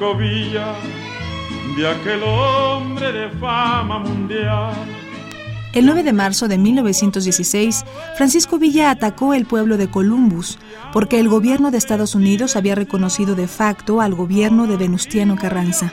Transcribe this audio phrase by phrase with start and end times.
[0.00, 0.74] Francisco Villa,
[1.76, 4.72] de aquel hombre de fama mundial.
[5.74, 7.84] El 9 de marzo de 1916,
[8.16, 10.58] Francisco Villa atacó el pueblo de Columbus
[10.94, 15.92] porque el gobierno de Estados Unidos había reconocido de facto al gobierno de Venustiano Carranza.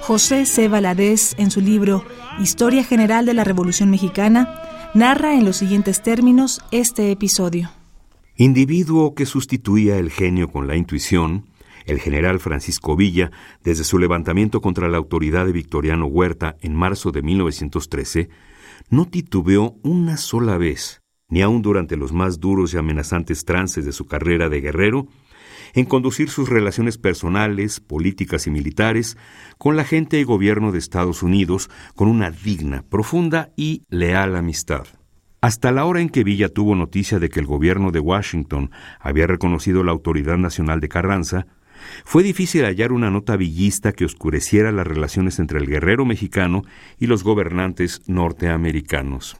[0.00, 0.68] José C.
[0.68, 2.04] Valadez, en su libro
[2.38, 4.60] Historia General de la Revolución Mexicana,
[4.92, 7.70] narra en los siguientes términos este episodio.
[8.36, 11.46] Individuo que sustituía el genio con la intuición,
[11.88, 13.30] el general Francisco Villa,
[13.64, 18.28] desde su levantamiento contra la autoridad de Victoriano Huerta en marzo de 1913,
[18.90, 23.92] no titubeó una sola vez, ni aun durante los más duros y amenazantes trances de
[23.92, 25.08] su carrera de guerrero,
[25.74, 29.16] en conducir sus relaciones personales, políticas y militares
[29.56, 34.86] con la gente y gobierno de Estados Unidos con una digna, profunda y leal amistad.
[35.40, 39.26] Hasta la hora en que Villa tuvo noticia de que el gobierno de Washington había
[39.26, 41.46] reconocido la autoridad nacional de Carranza,
[42.04, 46.62] fue difícil hallar una nota villista que oscureciera las relaciones entre el guerrero mexicano
[46.98, 49.36] y los gobernantes norteamericanos.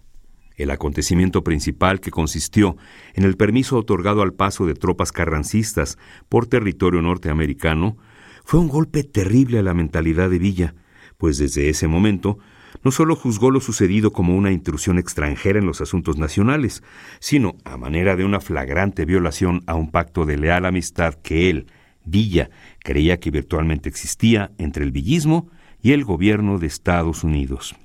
[0.56, 2.76] El acontecimiento principal que consistió
[3.14, 5.98] en el permiso otorgado al paso de tropas carrancistas
[6.28, 7.96] por territorio norteamericano
[8.44, 10.74] fue un golpe terrible a la mentalidad de Villa,
[11.16, 12.38] pues desde ese momento
[12.82, 16.82] no solo juzgó lo sucedido como una intrusión extranjera en los asuntos nacionales,
[17.20, 21.66] sino a manera de una flagrante violación a un pacto de leal amistad que él,
[22.10, 27.76] Villa, creía que virtualmente existía entre el villismo y el gobierno de Estados Unidos.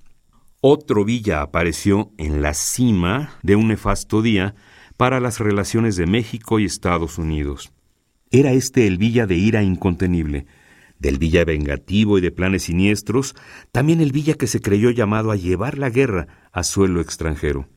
[0.62, 4.56] Otro Villa apareció en la cima de un nefasto día
[4.98, 7.74] para las relaciones de México y Estados Unidos.
[8.32, 10.46] Era este el Villa de ira incontenible,
[11.00, 13.36] del Villa vengativo y de planes siniestros,
[13.72, 17.68] también el Villa que se creyó llamado a llevar la guerra a suelo extranjero.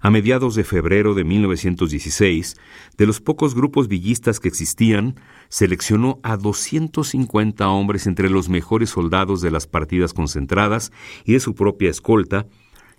[0.00, 2.56] A mediados de febrero de 1916,
[2.96, 5.18] de los pocos grupos villistas que existían,
[5.48, 10.92] seleccionó a 250 hombres entre los mejores soldados de las partidas concentradas
[11.24, 12.46] y de su propia escolta,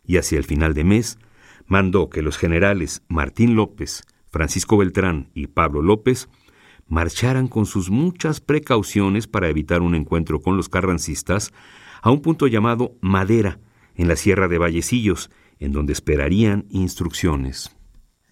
[0.05, 1.19] y hacia el final de mes,
[1.67, 6.29] mandó que los generales Martín López, Francisco Beltrán y Pablo López
[6.87, 11.53] marcharan con sus muchas precauciones para evitar un encuentro con los carrancistas
[12.01, 13.59] a un punto llamado Madera,
[13.95, 17.75] en la Sierra de Vallecillos, en donde esperarían instrucciones.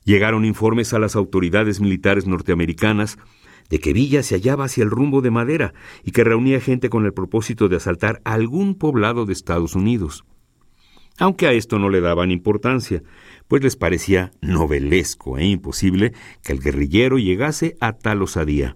[0.03, 3.17] Llegaron informes a las autoridades militares norteamericanas
[3.69, 7.05] de que Villa se hallaba hacia el rumbo de Madera y que reunía gente con
[7.05, 10.23] el propósito de asaltar algún poblado de Estados Unidos.
[11.17, 13.01] Aunque a esto no le daban importancia,
[13.47, 16.13] pues les parecía novelesco e imposible
[16.43, 18.75] que el guerrillero llegase a tal osadía.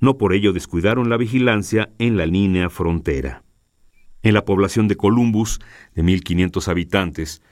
[0.00, 3.44] No por ello descuidaron la vigilancia en la línea frontera.
[4.22, 5.60] En la población de Columbus,
[5.94, 7.42] de 1.500 habitantes,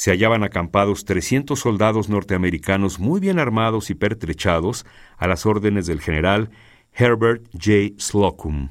[0.00, 4.86] se hallaban acampados 300 soldados norteamericanos muy bien armados y pertrechados
[5.18, 6.48] a las órdenes del general
[6.94, 7.92] Herbert J.
[7.98, 8.70] Slocum.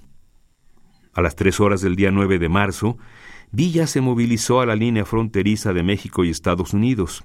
[1.14, 2.98] A las tres horas del día 9 de marzo,
[3.52, 7.24] Villa se movilizó a la línea fronteriza de México y Estados Unidos.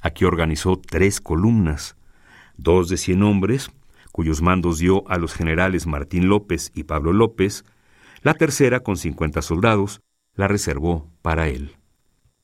[0.00, 1.94] Aquí organizó tres columnas,
[2.56, 3.70] dos de cien hombres,
[4.10, 7.64] cuyos mandos dio a los generales Martín López y Pablo López,
[8.22, 10.02] la tercera, con cincuenta soldados,
[10.34, 11.76] la reservó para él.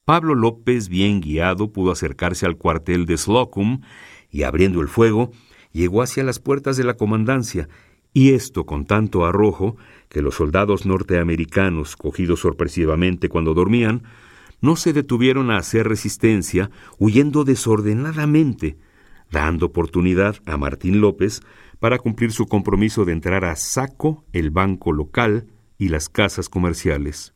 [0.08, 3.82] Pablo López, bien guiado, pudo acercarse al cuartel de Slocum
[4.30, 5.32] y, abriendo el fuego,
[5.70, 7.68] llegó hacia las puertas de la comandancia,
[8.14, 9.76] y esto con tanto arrojo
[10.08, 14.02] que los soldados norteamericanos, cogidos sorpresivamente cuando dormían,
[14.62, 18.78] no se detuvieron a hacer resistencia, huyendo desordenadamente,
[19.30, 21.42] dando oportunidad a Martín López
[21.80, 27.34] para cumplir su compromiso de entrar a saco el banco local y las casas comerciales.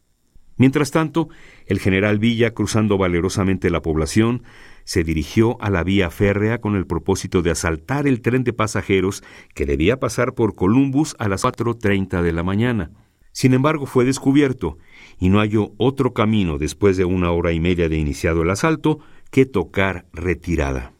[0.62, 1.28] Mientras tanto,
[1.66, 4.44] el general Villa, cruzando valerosamente la población,
[4.84, 9.24] se dirigió a la vía férrea con el propósito de asaltar el tren de pasajeros
[9.56, 12.92] que debía pasar por Columbus a las 4.30 de la mañana.
[13.32, 14.78] Sin embargo, fue descubierto
[15.18, 19.00] y no halló otro camino después de una hora y media de iniciado el asalto
[19.32, 20.92] que tocar retirada.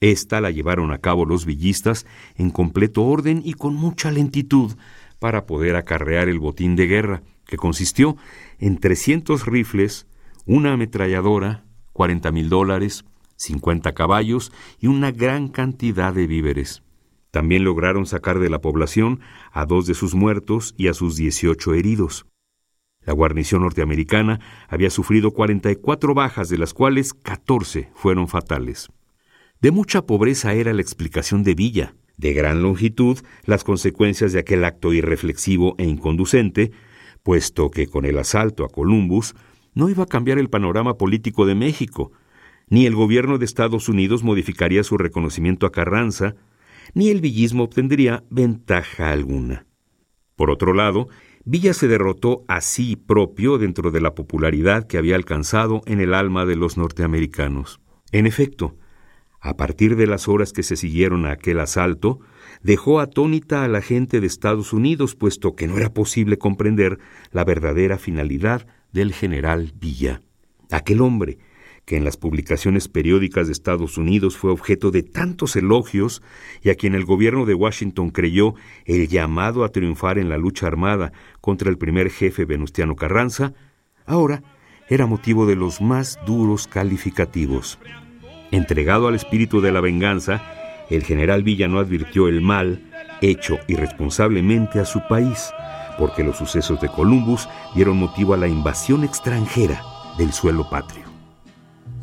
[0.00, 4.72] Esta la llevaron a cabo los villistas en completo orden y con mucha lentitud
[5.20, 8.16] para poder acarrear el botín de guerra, que consistió
[8.58, 10.06] en 300 rifles,
[10.46, 13.04] una ametralladora, 40 mil dólares,
[13.36, 16.82] 50 caballos y una gran cantidad de víveres.
[17.30, 19.20] También lograron sacar de la población
[19.52, 22.26] a dos de sus muertos y a sus 18 heridos.
[23.04, 28.88] La guarnición norteamericana había sufrido 44 bajas, de las cuales 14 fueron fatales.
[29.60, 34.64] De mucha pobreza era la explicación de Villa, de gran longitud las consecuencias de aquel
[34.64, 36.70] acto irreflexivo e inconducente,
[37.24, 39.34] puesto que con el asalto a Columbus
[39.74, 42.12] no iba a cambiar el panorama político de México,
[42.68, 46.36] ni el gobierno de Estados Unidos modificaría su reconocimiento a Carranza,
[46.94, 49.66] ni el villismo obtendría ventaja alguna.
[50.36, 51.08] Por otro lado,
[51.44, 56.14] Villa se derrotó a sí propio dentro de la popularidad que había alcanzado en el
[56.14, 57.80] alma de los norteamericanos.
[58.12, 58.76] En efecto,
[59.40, 62.20] a partir de las horas que se siguieron a aquel asalto,
[62.64, 66.98] dejó atónita a la gente de Estados Unidos, puesto que no era posible comprender
[67.30, 70.22] la verdadera finalidad del general Villa.
[70.70, 71.38] Aquel hombre,
[71.84, 76.22] que en las publicaciones periódicas de Estados Unidos fue objeto de tantos elogios
[76.62, 78.54] y a quien el gobierno de Washington creyó
[78.86, 81.12] el llamado a triunfar en la lucha armada
[81.42, 83.52] contra el primer jefe Venustiano Carranza,
[84.06, 84.42] ahora
[84.88, 87.78] era motivo de los más duros calificativos.
[88.50, 90.42] Entregado al espíritu de la venganza,
[90.90, 92.82] el general Villa no advirtió el mal
[93.20, 95.50] hecho irresponsablemente a su país,
[95.98, 99.82] porque los sucesos de Columbus dieron motivo a la invasión extranjera
[100.18, 101.04] del suelo patrio.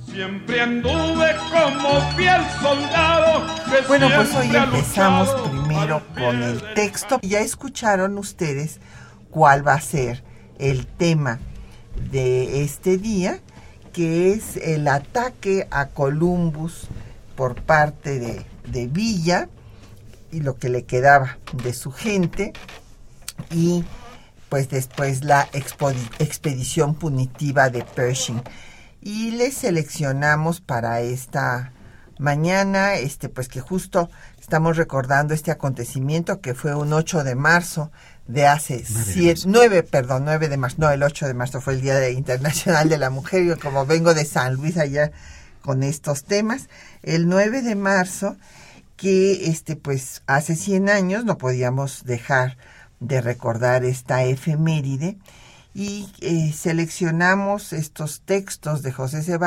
[0.06, 3.46] Siempre anduve como fiel soldado.
[3.88, 7.20] Bueno, pues hoy empezamos primero con el texto.
[7.22, 8.82] Ya escucharon ustedes
[9.30, 10.24] cuál va a ser
[10.60, 11.40] el tema
[12.12, 13.40] de este día
[13.94, 16.88] que es el ataque a Columbus
[17.36, 18.46] por parte de,
[18.88, 19.50] Villa
[20.32, 22.54] y lo que le quedaba de su gente
[23.50, 23.84] y
[24.50, 28.42] pues después la expedición punitiva de Pershing.
[29.02, 31.72] Y le seleccionamos para esta
[32.20, 34.10] mañana este pues que justo
[34.40, 37.92] estamos recordando este acontecimiento que fue un 8 de marzo
[38.28, 41.82] de hace siete, nueve, perdón, nueve de marzo, no, el 8 de marzo fue el
[41.82, 45.12] Día Internacional de la Mujer, yo como vengo de San Luis allá
[45.62, 46.70] con estos temas,
[47.04, 48.38] el 9 de marzo,
[49.02, 52.58] que este pues hace 100 años no podíamos dejar
[53.00, 55.18] de recordar esta efeméride
[55.74, 59.40] y eh, seleccionamos estos textos de José C.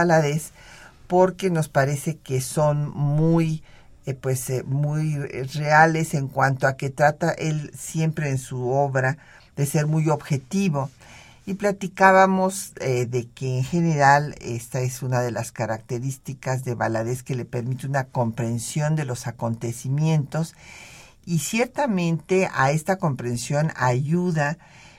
[1.06, 3.62] porque nos parece que son muy
[4.06, 9.18] eh, pues eh, muy reales en cuanto a que trata él siempre en su obra
[9.54, 10.90] de ser muy objetivo
[11.46, 17.22] y platicábamos eh, de que en general esta es una de las características de Valadez
[17.22, 20.54] que le permite una comprensión de los acontecimientos
[21.26, 24.58] y ciertamente a esta comprensión ayuda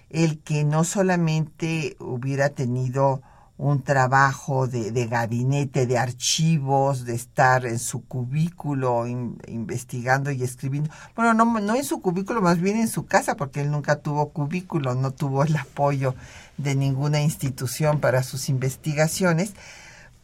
[0.10, 3.22] el que no solamente hubiera tenido
[3.57, 10.90] un trabajo de, de, gabinete, de archivos, de estar en su cubículo investigando y escribiendo.
[11.16, 14.30] Bueno, no, no en su cubículo, más bien en su casa, porque él nunca tuvo
[14.30, 16.15] cubículo, no tuvo el apoyo
[16.58, 19.53] de ninguna institución para sus investigaciones,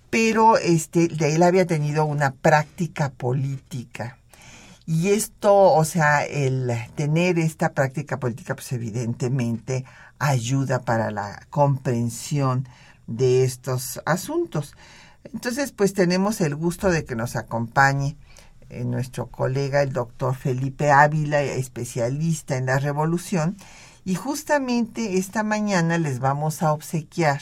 [0.10, 4.18] pero este, de él había tenido una práctica política.
[4.86, 9.86] Y esto, o sea, el tener esta práctica política, pues evidentemente
[10.20, 12.68] ayuda para la comprensión
[13.08, 14.76] de estos asuntos.
[15.24, 18.18] Entonces, pues tenemos el gusto de que nos acompañe
[18.70, 23.58] eh, nuestro colega, el doctor Felipe Ávila, especialista en la revolución,
[24.04, 27.42] y justamente esta mañana les vamos a obsequiar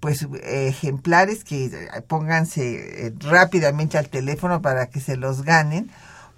[0.00, 5.90] pues ejemplares que eh, pónganse eh, rápidamente al teléfono para que se los ganen.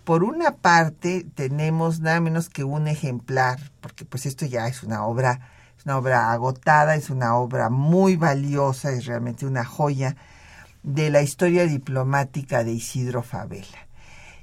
[0.05, 5.05] Por una parte tenemos nada menos que un ejemplar, porque pues esto ya es una
[5.05, 5.41] obra
[5.97, 10.17] obra agotada, es una obra muy valiosa, es realmente una joya
[10.83, 13.89] de la historia diplomática de Isidro Favela.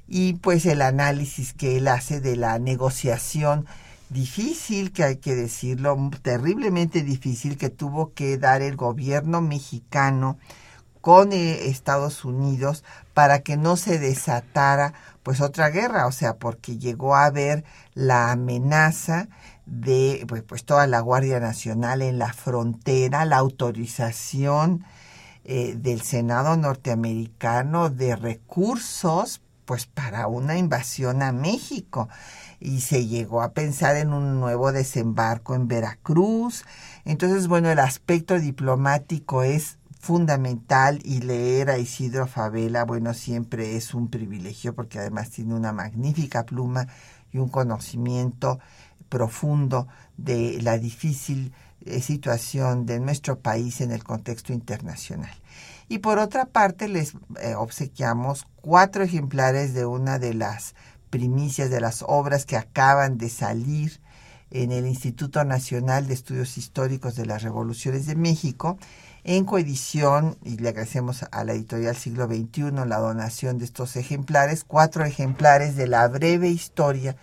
[0.08, 3.66] Y pues el análisis que él hace de la negociación
[4.08, 10.38] difícil, que hay que decirlo, terriblemente difícil, que tuvo que dar el gobierno mexicano
[11.00, 12.82] con eh, Estados Unidos
[13.14, 18.30] para que no se desatara pues otra guerra, o sea, porque llegó a haber la
[18.30, 19.28] amenaza
[19.66, 24.84] de pues, pues, toda la Guardia Nacional en la frontera, la autorización
[25.44, 32.08] eh, del Senado norteamericano de recursos pues para una invasión a México
[32.60, 36.64] y se llegó a pensar en un nuevo desembarco en Veracruz.
[37.04, 43.92] Entonces, bueno, el aspecto diplomático es fundamental y leer a Isidro Favela, bueno, siempre es
[43.92, 46.86] un privilegio porque además tiene una magnífica pluma
[47.32, 48.60] y un conocimiento
[49.08, 51.52] profundo de la difícil
[51.84, 55.34] eh, situación de nuestro país en el contexto internacional.
[55.88, 60.74] Y por otra parte, les eh, obsequiamos cuatro ejemplares de una de las
[61.10, 64.00] primicias de las obras que acaban de salir
[64.50, 68.78] en el Instituto Nacional de Estudios Históricos de las Revoluciones de México,
[69.22, 74.64] en coedición, y le agradecemos a la editorial Siglo XXI la donación de estos ejemplares,
[74.64, 77.16] cuatro ejemplares de la breve historia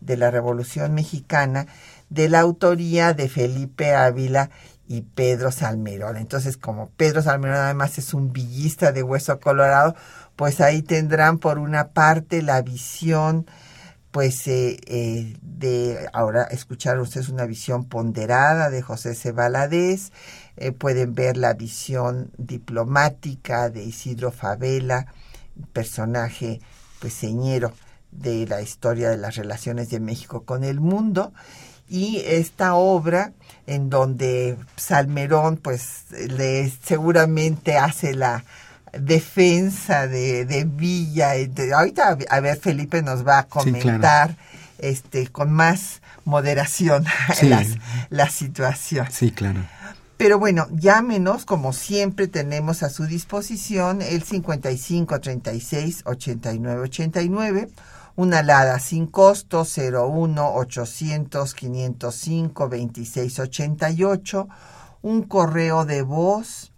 [0.00, 1.66] de la Revolución Mexicana,
[2.10, 4.50] de la autoría de Felipe Ávila
[4.88, 6.16] y Pedro Salmerón.
[6.16, 9.94] Entonces, como Pedro Salmerón además es un villista de hueso colorado,
[10.34, 13.46] pues ahí tendrán por una parte la visión,
[14.10, 19.32] pues eh, eh, de, ahora escucharon ustedes una visión ponderada de José C.
[19.32, 20.12] Valadez,
[20.56, 25.12] eh, pueden ver la visión diplomática de Isidro Favela,
[25.72, 26.60] personaje
[27.00, 27.72] pues señero
[28.10, 31.32] de la historia de las relaciones de México con el mundo,
[31.88, 33.32] y esta obra
[33.66, 38.44] en donde Salmerón pues le seguramente hace la
[38.92, 41.32] defensa de, de Villa.
[41.74, 44.36] ahorita, a ver, Felipe nos va a comentar
[44.78, 47.04] este, con más moderación
[48.10, 49.06] la, situación.
[49.10, 49.60] Sí, claro.
[50.16, 57.68] Pero bueno, llámenos, como siempre tenemos a su disposición el 55 36 89 89,
[58.18, 64.48] una alada sin costo 01 800 505 26 88,
[65.02, 66.72] un correo de voz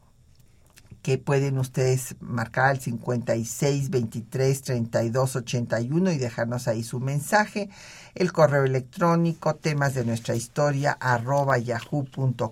[1.01, 7.71] que pueden ustedes marcar al 56 23 32 81 y dejarnos ahí su mensaje.
[8.15, 12.45] El correo electrónico temas de nuestra historia arroba yahoo.com.mx.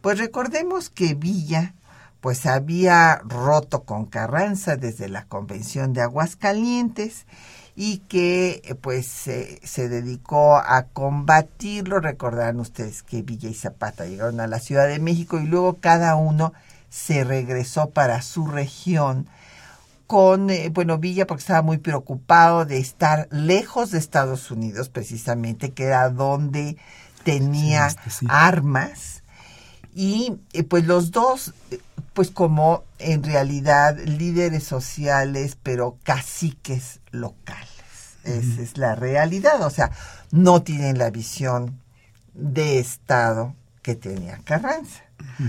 [0.00, 1.75] Pues recordemos que Villa
[2.21, 7.26] pues había roto con Carranza desde la Convención de Aguascalientes
[7.76, 12.00] y que pues se dedicó a combatirlo.
[12.00, 16.16] Recordarán ustedes que Villa y Zapata llegaron a la Ciudad de México y luego cada
[16.16, 16.55] uno
[16.88, 19.28] se regresó para su región
[20.07, 25.73] con, eh, bueno, Villa porque estaba muy preocupado de estar lejos de Estados Unidos, precisamente,
[25.73, 26.76] que era donde
[27.25, 29.23] tenía este, armas.
[29.95, 31.55] Y eh, pues los dos,
[32.12, 37.69] pues como en realidad líderes sociales, pero caciques locales.
[38.25, 39.62] Esa es la realidad.
[39.62, 39.90] O sea,
[40.33, 41.81] no tienen la visión
[42.35, 45.06] de Estado que tenía Carranza.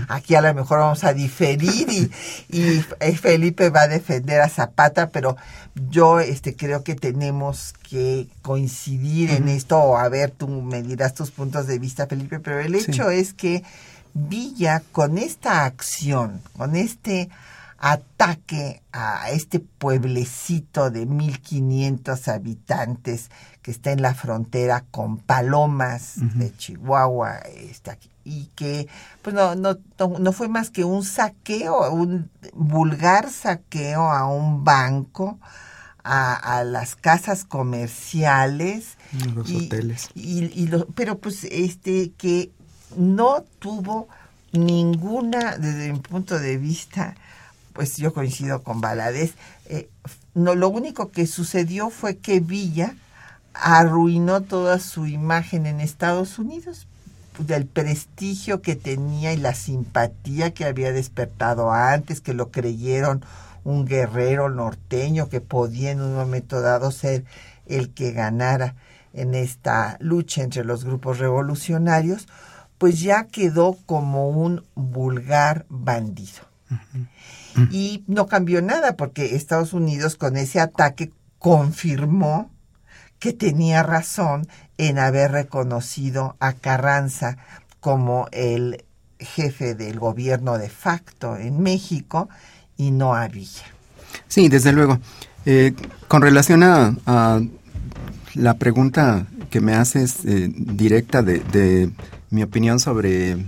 [0.08, 2.10] Aquí a lo mejor vamos a diferir y,
[2.50, 2.82] y,
[3.14, 5.36] Felipe va a defender a Zapata, pero
[5.90, 11.14] yo este creo que tenemos que coincidir en esto, o a ver, tú me dirás
[11.14, 13.62] tus puntos de vista, Felipe, pero el hecho es que
[14.14, 17.28] Villa con esta acción, con este
[17.78, 23.30] ataque a este pueblecito de 1500 habitantes
[23.62, 28.88] que está en la frontera con Palomas de Chihuahua, está aquí, y que
[29.22, 29.78] pues no, no,
[30.18, 35.38] no, fue más que un saqueo, un vulgar saqueo a un banco,
[36.04, 38.96] a, las casas comerciales.
[39.34, 40.08] Los hoteles.
[40.14, 42.50] Y, y pero pues este que
[42.96, 44.08] no tuvo
[44.52, 47.14] ninguna, desde mi punto de vista,
[47.72, 49.34] pues yo coincido con Valadez,
[49.66, 49.88] eh,
[50.34, 52.94] no, lo único que sucedió fue que Villa
[53.54, 56.86] arruinó toda su imagen en Estados Unidos
[57.38, 63.24] del prestigio que tenía y la simpatía que había despertado antes, que lo creyeron
[63.64, 67.24] un guerrero norteño que podía en un momento dado ser
[67.66, 68.74] el que ganara
[69.12, 72.28] en esta lucha entre los grupos revolucionarios,
[72.78, 76.46] pues ya quedó como un vulgar bandido.
[77.72, 82.50] Y no cambió nada porque Estados Unidos con ese ataque confirmó
[83.18, 87.36] que tenía razón en haber reconocido a Carranza
[87.80, 88.84] como el
[89.18, 92.28] jefe del gobierno de facto en México
[92.76, 93.64] y no a Villa.
[94.28, 94.98] Sí, desde luego.
[95.46, 95.74] Eh,
[96.06, 97.40] con relación a,
[98.34, 101.90] la pregunta que me haces eh, directa de,
[102.30, 103.38] mi opinión sobre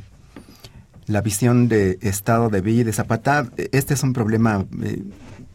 [1.07, 5.03] la visión de Estado de Villa y de Zapata, este es un problema eh,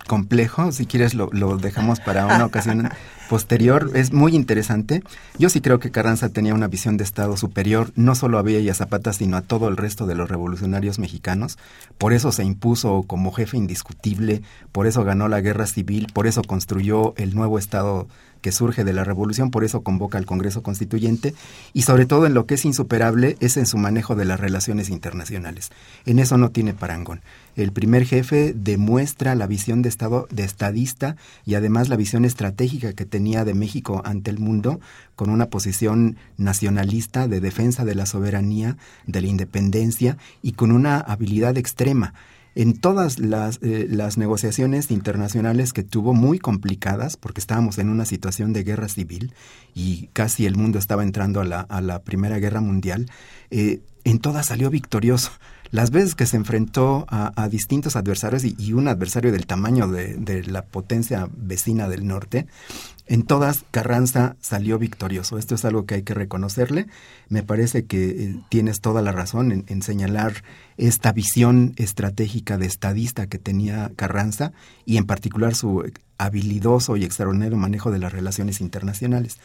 [0.08, 2.90] complejo, si quieres lo, lo dejamos para una ocasión
[3.30, 5.04] posterior, es muy interesante.
[5.38, 8.60] Yo sí creo que Carranza tenía una visión de Estado superior, no solo a Villa
[8.60, 11.58] y a Zapata, sino a todo el resto de los revolucionarios mexicanos.
[11.98, 14.42] Por eso se impuso como jefe indiscutible,
[14.72, 18.08] por eso ganó la guerra civil, por eso construyó el nuevo Estado
[18.46, 21.34] que surge de la revolución, por eso convoca al Congreso Constituyente
[21.74, 24.90] y sobre todo en lo que es insuperable es en su manejo de las relaciones
[24.90, 25.72] internacionales.
[26.06, 27.22] En eso no tiene parangón.
[27.56, 32.94] El primer jefe demuestra la visión de Estado de estadista y además la visión estratégica
[32.94, 34.80] que tenía de México ante el mundo
[35.16, 41.00] con una posición nacionalista de defensa de la soberanía, de la independencia y con una
[41.00, 42.14] habilidad extrema
[42.56, 48.06] en todas las, eh, las, negociaciones internacionales que tuvo muy complicadas, porque estábamos en una
[48.06, 49.34] situación de guerra civil
[49.74, 53.08] y casi el mundo estaba entrando a la, a la Primera Guerra Mundial,
[53.52, 55.32] eh, en todas salió victorioso.
[55.72, 60.64] Las veces que se enfrentó a, distintos adversarios y, un adversario del tamaño de, la
[60.64, 62.48] potencia vecina del norte,
[63.08, 65.38] en todas, Carranza salió victorioso.
[65.38, 66.88] Esto es algo que hay que reconocerle.
[67.30, 70.44] Me parece que eh, tienes toda la razón en, señalar
[70.78, 74.54] esta visión estratégica de estadista que tenía Carranza
[74.86, 75.84] y en particular su
[76.18, 79.38] habilidoso y extraordinario manejo de las relaciones internacionales.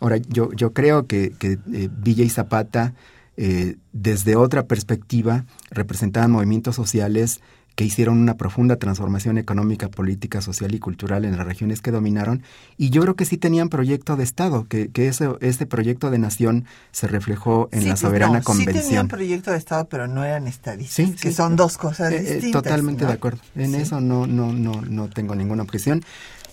[0.00, 2.94] Ahora, yo, yo creo que, que eh, Villa y Zapata,
[3.36, 7.40] eh, desde otra perspectiva, representaban movimientos sociales
[7.74, 12.42] que hicieron una profunda transformación económica, política, social y cultural en las regiones que dominaron.
[12.76, 16.18] Y yo creo que sí tenían proyecto de Estado, que, que ese, este proyecto de
[16.18, 18.76] nación se reflejó en la soberana convención.
[18.76, 22.34] Sí tenían proyecto de Estado, pero no eran estadistas, que son dos cosas eh, eh,
[22.34, 22.62] distintas.
[22.62, 23.40] totalmente de acuerdo.
[23.56, 26.04] En eso no, no, no, no tengo ninguna objeción.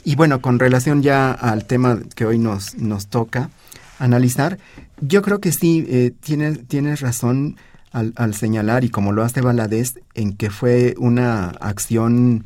[0.06, 3.50] Y bueno, con relación ya al tema que hoy nos, nos toca
[4.00, 4.58] analizar,
[5.02, 7.58] yo creo que sí, eh, tienes, tienes razón
[7.92, 12.46] al, señalar, y como lo hace Valadez, en que fue una acción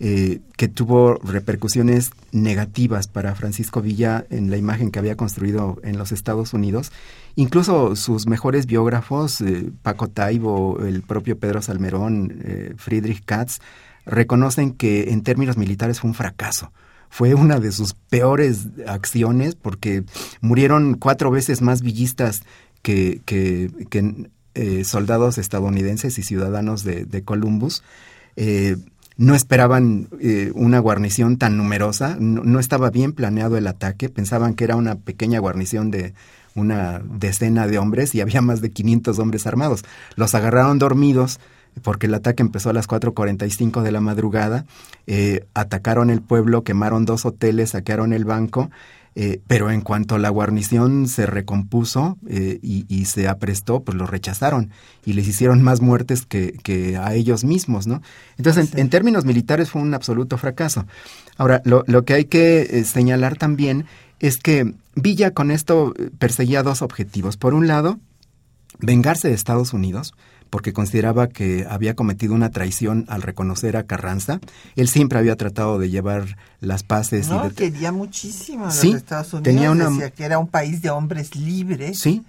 [0.00, 5.98] eh, que tuvo repercusiones negativas para Francisco Villa en la imagen que había construido en
[5.98, 6.92] los Estados Unidos.
[7.34, 13.58] Incluso sus mejores biógrafos, eh, Paco Taibo, el propio Pedro Salmerón, eh, Friedrich Katz,
[14.06, 16.72] reconocen que en términos militares fue un fracaso.
[17.10, 20.04] Fue una de sus peores acciones porque
[20.40, 22.42] murieron cuatro veces más villistas
[22.82, 23.20] que,
[24.54, 27.82] eh, soldados estadounidenses y ciudadanos de, Columbus.
[28.36, 28.76] Eh,
[29.16, 34.62] no esperaban eh, una guarnición tan numerosa, no, estaba bien planeado el ataque, pensaban que
[34.62, 36.14] era una pequeña guarnición de
[36.54, 39.84] una decena de hombres y había más de 500 hombres armados.
[40.14, 41.40] Los agarraron dormidos
[41.82, 44.64] porque el ataque empezó a las 4.45 de la madrugada,
[45.54, 48.70] atacaron el pueblo, quemaron dos hoteles, saquearon el banco
[49.20, 54.70] eh, pero en cuanto la guarnición se recompuso eh, y, se aprestó, pues lo rechazaron
[55.04, 58.00] y les hicieron más muertes que, a ellos mismos, ¿no?
[58.36, 60.86] Entonces, en, términos militares fue un absoluto fracaso.
[61.36, 63.86] Ahora, lo, lo que hay que eh, señalar también
[64.20, 67.36] es que Villa con esto perseguía dos objetivos.
[67.36, 67.98] Por un lado,
[68.78, 70.14] vengarse de Estados Unidos,
[70.50, 74.40] porque consideraba que había cometido una traición al reconocer a Carranza.
[74.76, 77.28] Él siempre había tratado de llevar las paces.
[77.28, 79.44] No, quería muchísimo a los Estados Unidos.
[79.44, 79.90] Tenía una...
[79.90, 81.98] Decía que era un país de hombres libres.
[81.98, 82.24] Sí.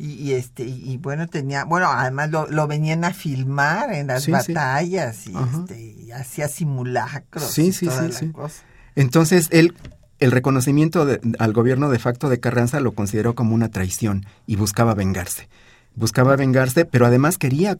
[0.00, 5.32] Y, este y, bueno tenía bueno además lo, venían a filmar en las batallas y,
[5.36, 8.32] este, hacía simulacros sí, sí, sí, sí.
[8.94, 9.74] entonces él
[10.20, 11.04] el reconocimiento
[11.40, 15.48] al gobierno de facto de Carranza lo consideró como una traición y buscaba vengarse
[15.98, 17.76] buscaba vengarse, pero además quería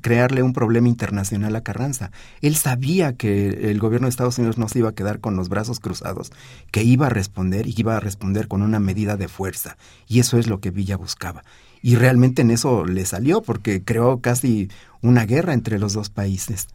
[0.00, 2.10] crearle un problema internacional a Carranza.
[2.40, 5.48] Él sabía que el gobierno de Estados Unidos no se iba a quedar con los
[5.48, 6.32] brazos cruzados,
[6.70, 9.76] que iba a responder y iba a responder con una medida de fuerza.
[10.08, 11.44] Y eso es lo que Villa buscaba.
[11.82, 14.68] Y realmente en eso le salió, porque creó casi
[15.00, 16.68] una guerra entre los dos países.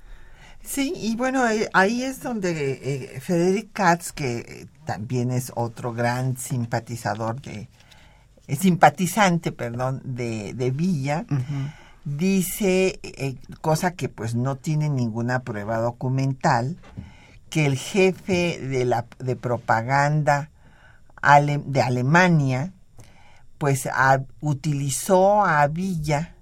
[0.63, 7.41] Sí, y bueno, ahí es donde eh, Frederick Katz, que también es otro gran simpatizador
[7.41, 7.69] de,
[8.55, 11.25] simpatizante, perdón, de, de Villa,
[12.05, 16.77] dice, eh, cosa que pues no tiene ninguna prueba documental,
[17.49, 20.49] que el jefe de, la, de propaganda
[21.21, 22.73] de Alemania,
[23.57, 23.89] pues
[24.39, 26.36] utilizó a Villa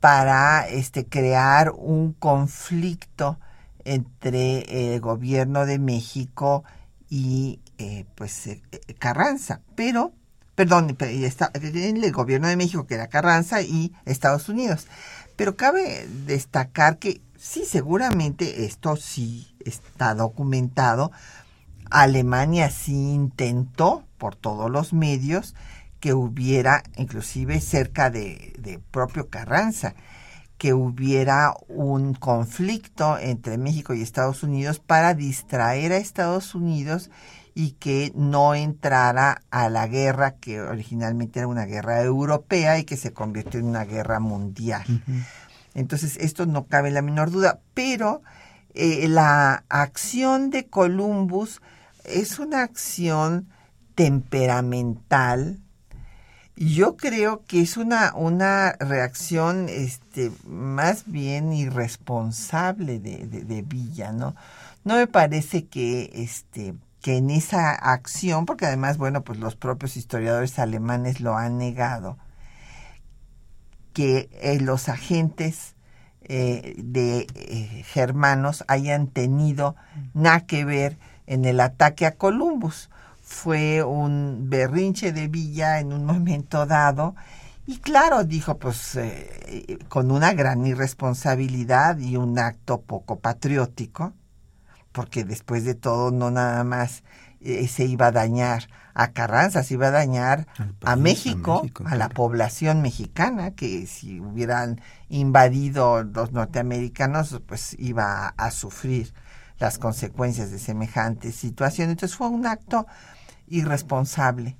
[0.00, 3.38] para este, crear un conflicto
[3.84, 6.64] entre el gobierno de México
[7.08, 8.62] y eh, pues eh,
[8.98, 10.12] Carranza, pero
[10.54, 14.86] perdón, el gobierno de México que era Carranza y Estados Unidos.
[15.36, 21.10] Pero cabe destacar que sí, seguramente esto sí está documentado.
[21.90, 25.54] Alemania sí intentó por todos los medios
[26.00, 29.94] que hubiera, inclusive cerca de, de propio Carranza,
[30.58, 37.10] que hubiera un conflicto entre México y Estados Unidos para distraer a Estados Unidos
[37.54, 42.96] y que no entrara a la guerra que originalmente era una guerra europea y que
[42.96, 44.84] se convirtió en una guerra mundial.
[45.74, 48.22] Entonces, esto no cabe la menor duda, pero
[48.74, 51.60] eh, la acción de Columbus
[52.04, 53.48] es una acción
[53.94, 55.60] temperamental.
[56.56, 64.12] Yo creo que es una, una reacción este, más bien irresponsable de, de, de Villa,
[64.12, 64.34] ¿no?
[64.84, 69.96] No me parece que este, que en esa acción, porque además, bueno, pues los propios
[69.96, 72.16] historiadores alemanes lo han negado,
[73.92, 75.74] que eh, los agentes
[76.22, 79.74] eh, de eh, germanos hayan tenido
[80.14, 82.88] nada que ver en el ataque a Columbus.
[83.20, 87.16] Fue un berrinche de Villa en un momento dado
[87.66, 88.98] y claro, dijo, pues
[89.88, 94.12] con una gran irresponsabilidad y un acto poco patriótico,
[94.92, 97.02] porque después de todo no nada más
[97.40, 100.46] eh, se iba a dañar a Carranza, se iba a dañar
[100.84, 108.50] a, México, a, la población mexicana, que si hubieran invadido los norteamericanos, pues iba a,
[108.50, 109.12] sufrir
[109.58, 111.90] las consecuencias de semejante situación.
[111.90, 112.86] Entonces fue un acto
[113.48, 114.56] irresponsable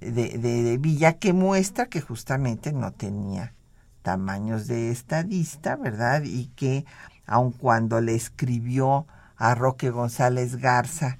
[0.00, 3.54] de, de Villa que muestra que justamente no tenía
[4.02, 6.22] tamaños de estadista, ¿verdad?
[6.24, 6.84] Y que
[7.26, 9.06] aun cuando le escribió
[9.40, 11.16] a Roque González Garza,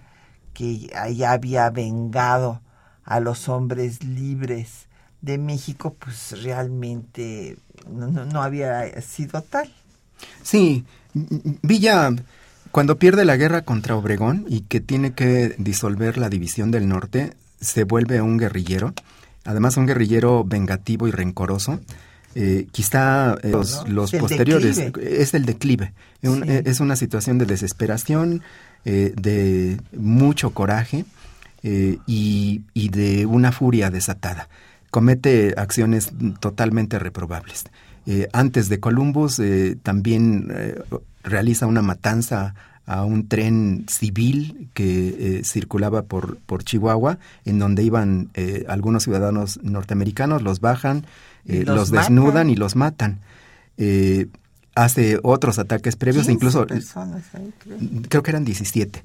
[0.52, 2.60] que ya había vengado
[3.02, 4.86] a los hombres libres
[5.22, 7.56] de México, pues realmente
[7.88, 9.72] no, había sido tal.
[10.42, 12.10] Sí, Villa,
[12.70, 17.32] cuando pierde la guerra contra Obregón y que tiene que disolver la división del norte,
[17.58, 18.92] se vuelve un guerrillero,
[19.46, 21.80] además un guerrillero vengativo y rencoroso,
[22.36, 28.42] eh, quizá eh, los, posteriores es el declive, eh, es una situación de desesperación,
[28.84, 31.04] de mucho coraje
[31.62, 34.48] y, de una furia desatada.
[34.90, 37.64] Comete acciones totalmente reprobables.
[38.32, 39.40] antes de Columbus
[39.82, 40.50] también
[41.22, 42.54] realiza una matanza
[42.86, 48.30] a un tren civil que circulaba por, por Chihuahua, en donde iban
[48.66, 51.04] algunos ciudadanos norteamericanos, los bajan,
[51.46, 53.20] eh, los, desnudan y los matan.
[53.76, 54.26] Eh,
[54.74, 58.22] hace otros ataques previos, incluso creo.
[58.22, 59.02] que eran 17.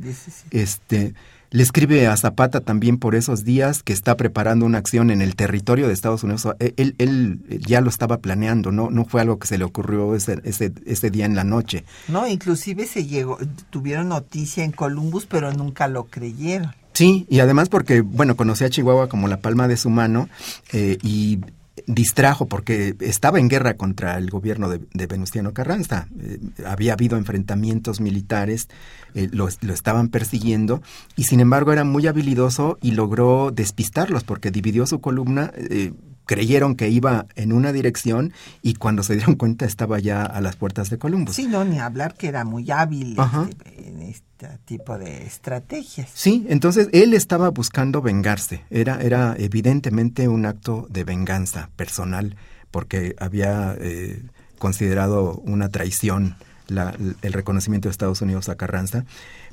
[0.51, 1.13] Este,
[1.51, 5.35] le escribe a Zapata también por esos días que está preparando una acción en el
[5.35, 6.47] territorio de Estados Unidos.
[6.59, 10.15] E, él, él ya lo estaba planeando, no, no fue algo que se le ocurrió
[10.15, 11.85] ese, ese, ese, día en la noche.
[12.07, 13.37] No, inclusive se llegó,
[13.69, 16.73] tuvieron noticia en Columbus, pero nunca lo creyeron.
[16.93, 20.29] Sí, y además porque, bueno, conocí a Chihuahua como la palma de su mano
[20.71, 21.39] eh, y
[21.87, 26.07] distrajo porque estaba en guerra contra el gobierno de, Venustiano Carranza.
[26.19, 28.69] Eh, había habido enfrentamientos militares,
[29.13, 30.81] eh, lo, estaban persiguiendo
[31.15, 35.51] y sin embargo era muy habilidoso y logró despistarlos porque dividió su columna.
[35.55, 35.93] Eh,
[36.25, 40.55] creyeron que iba en una dirección y cuando se dieron cuenta estaba ya a las
[40.55, 41.35] puertas de Columbus.
[41.35, 46.09] Sí, no, ni hablar que era muy hábil este, en este tipo de estrategias.
[46.13, 48.63] Sí, entonces él estaba buscando vengarse.
[48.69, 52.35] Era, era evidentemente un acto de venganza personal
[52.71, 54.21] porque había eh,
[54.57, 56.35] considerado una traición
[56.67, 59.05] el reconocimiento de Estados Unidos a Carranza.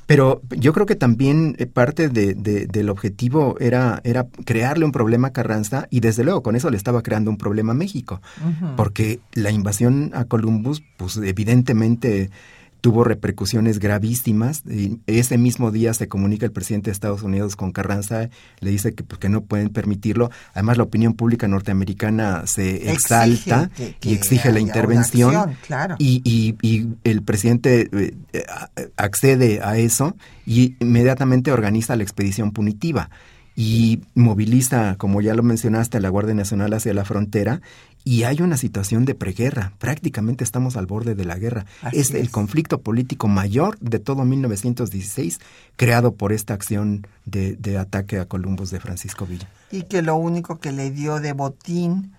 [0.05, 5.29] Pero yo creo que también eh, parte de, del objetivo era, era crearle un problema
[5.29, 8.21] a Carranza y desde luego con eso le estaba creando un problema a México,
[8.75, 12.29] porque la invasión a Columbus, pues evidentemente
[12.83, 14.61] tuvo repercusiones gravísimas.
[14.69, 18.93] Y ese mismo día se comunica el presidente de Estados Unidos con Carranza, le dice
[18.93, 20.29] que, pues, que no pueden permitirlo.
[20.53, 25.55] Además, la opinión pública norteamericana se exalta y exige la intervención.
[25.97, 28.45] y, y, y, el presidente eh,
[28.97, 33.09] accede a eso y inmediatamente organiza la expedición punitiva
[33.55, 37.61] y moviliza, como ya lo mencionaste, a la Guardia Nacional hacia la frontera
[38.03, 39.73] y hay una situación de preguerra.
[39.79, 41.65] Prácticamente estamos al borde de la guerra.
[41.91, 45.39] es, el conflicto político mayor de todo 1916
[45.75, 49.47] creado por esta acción de, de ataque a Columbus de Francisco Villa.
[49.71, 52.13] Y que lo único que le dio de botín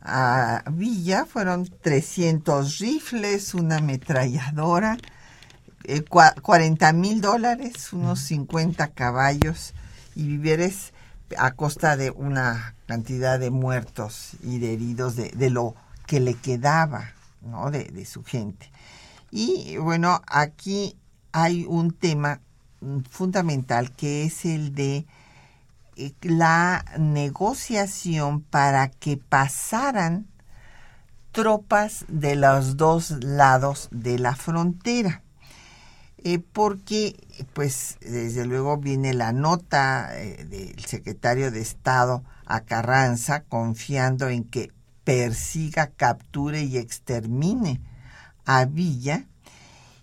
[0.00, 4.96] a Villa fueron 300 rifles, una ametralladora,
[6.42, 9.74] 40 eh, mil dólares, unos 50 caballos
[10.18, 10.92] y víveres
[11.36, 15.76] a costa de una cantidad de muertos y de heridos de, lo
[16.06, 17.70] que le quedaba ¿no?
[17.70, 18.68] de, su gente.
[19.30, 20.96] Y bueno, aquí
[21.30, 22.40] hay un tema
[23.08, 25.06] fundamental que es el de
[25.96, 30.26] eh, la negociación para que pasaran
[31.30, 35.22] tropas de los dos lados de la frontera.
[36.24, 37.16] Eh, porque,
[37.52, 44.42] pues, desde luego viene la nota eh, del secretario de Estado a Carranza confiando en
[44.42, 44.72] que
[45.04, 47.80] persiga, capture y extermine
[48.44, 49.26] a Villa.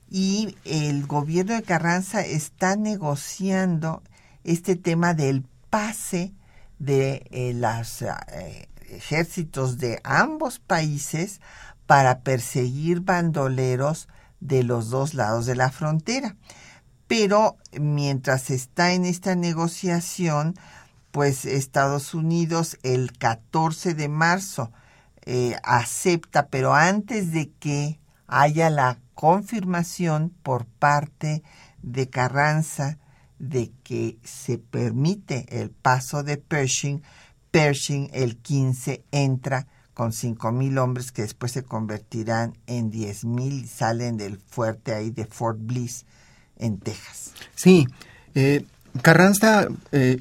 [0.09, 4.01] Y el gobierno de Carranza está negociando
[4.45, 6.33] este tema del pase
[6.79, 8.05] de eh, los
[8.89, 11.41] ejércitos de ambos países
[11.87, 14.07] para perseguir bandoleros
[14.39, 16.35] de los dos lados de la frontera.
[17.07, 20.55] Pero mientras está en esta negociación,
[21.11, 24.71] pues Estados Unidos el 14 de marzo
[25.25, 31.43] eh, acepta, pero antes de que haya la confirmación por parte
[31.81, 32.97] de Carranza
[33.39, 37.03] de que se permite el paso de Pershing,
[37.51, 42.91] Pershing el 15 entra con mil hombres que después se convertirán en
[43.23, 46.05] mil y salen del fuerte ahí de Fort Bliss
[46.57, 47.31] en Texas.
[47.55, 47.87] Sí,
[48.35, 48.65] eh,
[49.01, 50.17] Carranza, eh,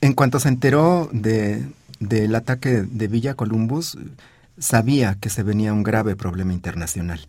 [0.00, 1.64] en cuanto se enteró de,
[2.00, 3.98] del ataque de Villa Columbus,
[4.58, 7.28] sabía que se venía un grave problema internacional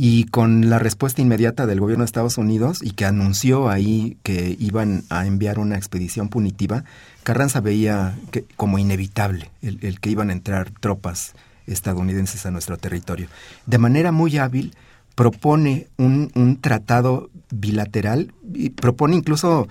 [0.00, 4.56] y con la respuesta inmediata del gobierno de Estados Unidos y que anunció ahí que
[4.60, 6.84] iban a enviar una expedición punitiva,
[7.28, 11.34] Carranza veía que, como inevitable el, que iban a entrar tropas
[11.66, 13.28] estadounidenses a nuestro territorio.
[13.66, 14.74] De manera muy hábil
[15.14, 19.68] propone un, tratado bilateral y propone incluso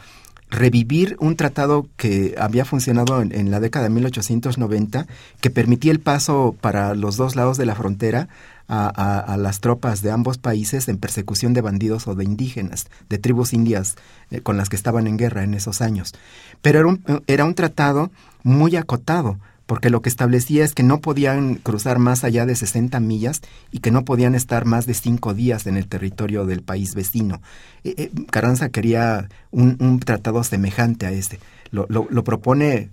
[0.51, 5.07] revivir un tratado que había funcionado en, la década de 1890,
[5.41, 8.29] que permitía el paso para los dos lados de la frontera
[8.67, 13.53] a, las tropas de ambos países en persecución de bandidos o de indígenas, de tribus
[13.53, 13.95] indias
[14.29, 16.13] eh, con las que estaban en guerra en esos años.
[16.61, 18.11] Pero era un, tratado
[18.43, 22.99] muy acotado, porque lo que establecía es que no podían cruzar más allá de 60
[22.99, 26.93] millas y que no podían estar más de cinco días en el territorio del país
[26.95, 27.41] vecino.
[27.83, 31.39] Eh, eh, Carranza quería un, tratado semejante a este.
[31.69, 32.91] Lo, lo, propone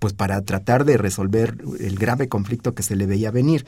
[0.00, 3.64] pues para tratar de resolver el grave conflicto que se le veía venir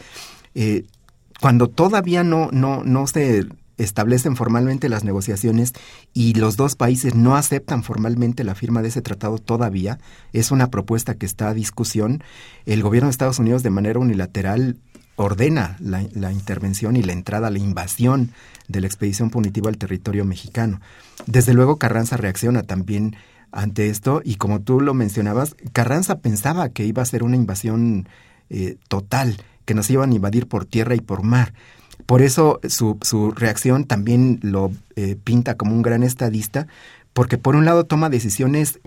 [1.40, 3.46] cuando todavía no, no, no se
[3.78, 5.72] establecen formalmente las negociaciones
[6.12, 9.98] y los dos países no aceptan formalmente la firma de ese tratado todavía,
[10.32, 12.22] es una propuesta que está a discusión,
[12.66, 14.76] el gobierno de Estados Unidos de manera unilateral
[15.18, 18.30] ordena la, intervención y la entrada, la invasión
[18.68, 20.80] de la expedición punitiva al territorio mexicano.
[21.26, 23.16] Desde luego Carranza reacciona también
[23.50, 28.08] ante esto y como tú lo mencionabas, Carranza pensaba que iba a ser una invasión
[28.48, 31.52] eh, total que nos iban a invadir por tierra y por mar.
[32.06, 36.68] Por eso su, su reacción también lo eh, pinta como un gran estadista,
[37.12, 38.80] porque por un lado toma decisiones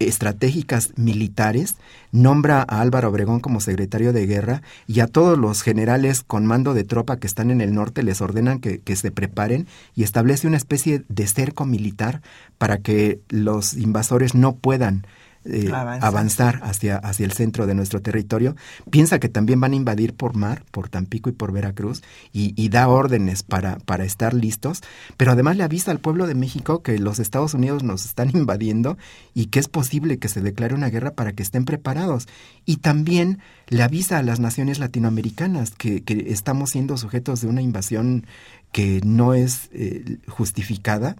[0.00, 1.76] estratégicas militares,
[2.10, 6.74] nombra a Álvaro Obregón como secretario de guerra y a todos los generales con mando
[6.74, 10.48] de tropa que están en el norte les ordenan que, que se preparen y establece
[10.48, 12.22] una especie de cerco militar
[12.58, 15.06] para que los invasores no puedan
[15.44, 16.60] eh, avanzar.
[16.62, 18.56] hacia, hacia el centro de nuestro territorio,
[18.90, 22.02] piensa que también van a invadir por mar, por Tampico y por Veracruz,
[22.32, 24.82] y, da órdenes para, para estar listos,
[25.16, 28.96] pero además le avisa al pueblo de México que los Estados Unidos nos están invadiendo
[29.34, 32.26] y que es posible que se declare una guerra para que estén preparados.
[32.64, 37.62] Y también le avisa a las naciones latinoamericanas que, que estamos siendo sujetos de una
[37.62, 38.26] invasión
[38.72, 41.16] que no es eh, justificada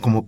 [0.00, 0.26] como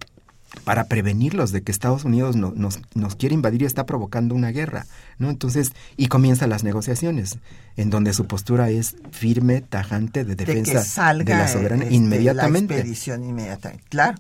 [0.67, 4.85] para prevenirlos de que Estados Unidos nos, nos, quiere invadir y está provocando una guerra,
[5.17, 5.31] ¿no?
[5.31, 7.39] Entonces, y comienzan las negociaciones,
[7.77, 12.75] en donde su postura es firme, tajante, de defensa de, la soberanía este, inmediatamente.
[12.75, 14.19] La expedición inmediatamente, claro.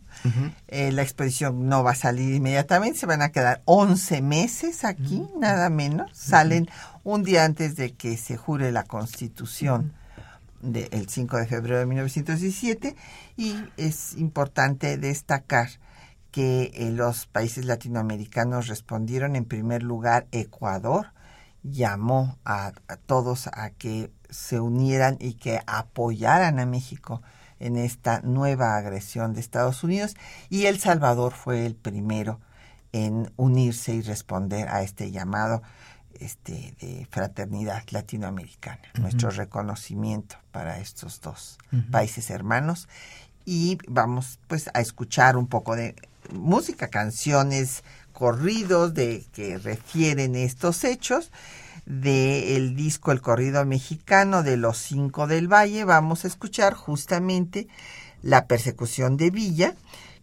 [0.68, 5.26] Eh, la expedición no va a salir inmediatamente, se van a quedar 11 meses aquí,
[5.40, 6.12] nada menos.
[6.16, 6.68] Salen
[7.02, 9.94] un día antes de que se jure la Constitución
[10.62, 12.94] del 5 de febrero de 1917
[13.36, 15.70] y es importante destacar
[16.36, 19.36] que eh, los países latinoamericanos respondieron.
[19.36, 21.14] En primer lugar, Ecuador
[21.62, 22.72] llamó a,
[23.06, 27.22] todos a que se unieran y que apoyaran a México
[27.58, 30.14] en esta nueva agresión de Estados Unidos
[30.50, 32.38] y El Salvador fue el primero
[32.92, 35.62] en unirse y responder a este llamado.
[36.20, 41.58] este, de fraternidad latinoamericana, nuestro reconocimiento para estos dos
[41.90, 42.88] países hermanos
[43.46, 45.94] y vamos pues a escuchar un poco de
[46.32, 51.30] música, canciones, corridos de que refieren estos hechos
[51.84, 57.68] del disco El corrido mexicano de los cinco del Valle vamos a escuchar justamente
[58.22, 59.74] La persecución de Villa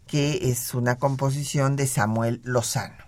[0.08, 3.04] que es una composición de Samuel Lozano.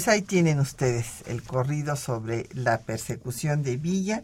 [0.00, 4.22] Pues ahí tienen ustedes el corrido sobre la persecución de Villa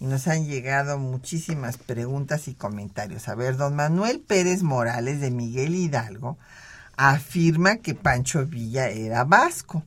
[0.00, 3.28] y nos han llegado muchísimas preguntas y comentarios.
[3.28, 6.38] A ver, don Manuel Pérez Morales de Miguel Hidalgo
[6.96, 9.82] afirma que Pancho Villa era vasco.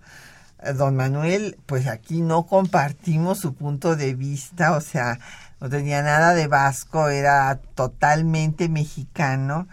[0.61, 5.17] Eh, don Manuel, pues aquí no compartimos su punto de vista, o sea,
[5.59, 9.67] no tenía nada de vasco, era totalmente mexicano.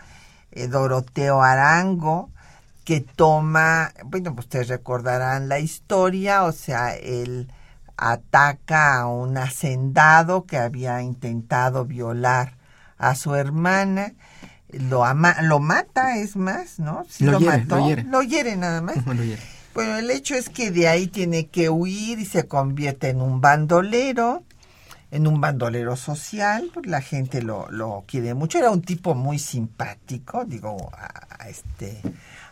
[0.50, 2.30] Eh, Doroteo Arango,
[2.88, 7.52] que toma, bueno, pues ustedes recordarán la historia, o sea, él
[7.98, 12.54] ataca a un hacendado que había intentado violar
[12.96, 14.14] a su hermana,
[14.70, 17.04] lo ama, lo mata, es más, ¿no?
[17.10, 18.56] Sí lo, mató, lo hiere.
[18.56, 18.96] nada más.
[19.74, 23.42] Bueno, el hecho es que de ahí tiene que huir y se convierte en un
[23.42, 24.44] bandolero,
[25.10, 29.38] en un bandolero social, pues la gente lo, lo quiere mucho, era un tipo muy
[29.38, 32.00] simpático, digo, a este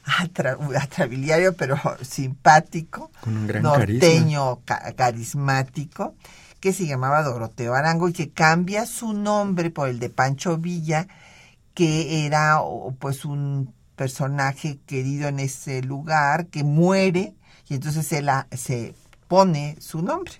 [0.07, 4.61] atrabiliario, pero simpático, norteño,
[4.97, 6.15] carismático,
[6.61, 11.09] que se llamaba Doroteo Arango y que cambia su nombre por el de Pancho Villa,
[11.75, 12.61] que era
[12.99, 17.35] pues un personaje querido en ese lugar, que muere,
[17.69, 18.95] y entonces se, la, se
[19.29, 20.35] pone su nombre.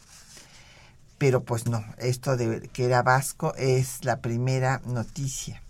[1.19, 5.63] Pero pues no, esto de que era vasco es la primera noticia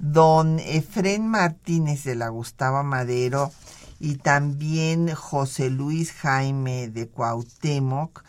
[0.00, 3.52] don Efren Martínez de la Gustavo Madero
[4.00, 8.24] y también José Luis Jaime de Cuauhtémoc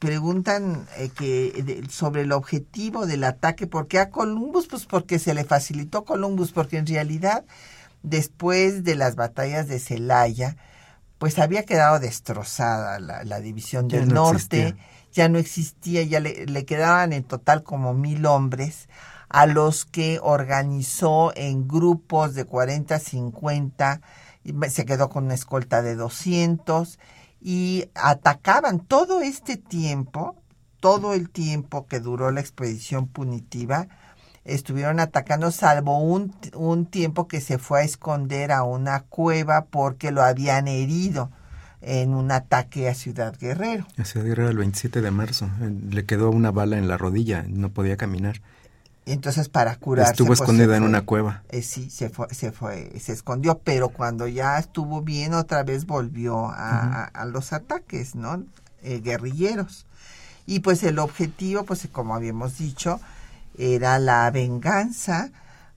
[0.00, 4.66] preguntan eh, que sobre el objetivo del ataque, ¿por qué a Columbus?
[4.66, 7.44] Pues porque se le facilitó Columbus, porque en realidad
[8.02, 10.56] después de las batallas de Celaya,
[11.18, 14.74] pues había quedado destrozada la, división del norte,
[15.12, 18.88] ya no existía, ya le, le quedaban en total como mil hombres
[19.34, 24.00] a los que organizó en grupos de 40, 50,
[24.68, 27.00] se quedó con una escolta de 200
[27.40, 30.36] y atacaban todo este tiempo,
[30.78, 33.88] todo el tiempo que duró la expedición punitiva,
[34.44, 40.12] estuvieron atacando salvo un, un tiempo que se fue a esconder a una cueva porque
[40.12, 41.32] lo habían herido
[41.80, 43.84] en un ataque a Ciudad Guerrero.
[43.98, 45.50] A Ciudad Guerrero el 27 de marzo.
[45.90, 48.40] Le quedó una bala en la rodilla, no podía caminar.
[49.06, 51.42] Entonces para curarse estuvo pues, escondida en una cueva.
[51.50, 55.84] Eh, sí, se fue, se fue, se escondió, pero cuando ya estuvo bien otra vez
[55.84, 58.44] volvió a, los ataques, ¿no?
[58.82, 59.86] Eh, guerrilleros.
[60.46, 63.00] Y pues el objetivo, pues como habíamos dicho,
[63.58, 65.30] era la venganza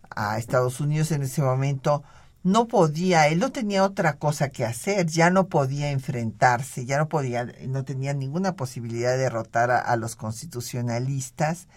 [0.10, 2.04] a Estados Unidos en ese momento.
[2.44, 7.10] No podía, él no tenía otra cosa que hacer, ya no podía enfrentarse, ya no
[7.10, 11.68] podía, no tenía ninguna posibilidad de derrotar a los constitucionalistas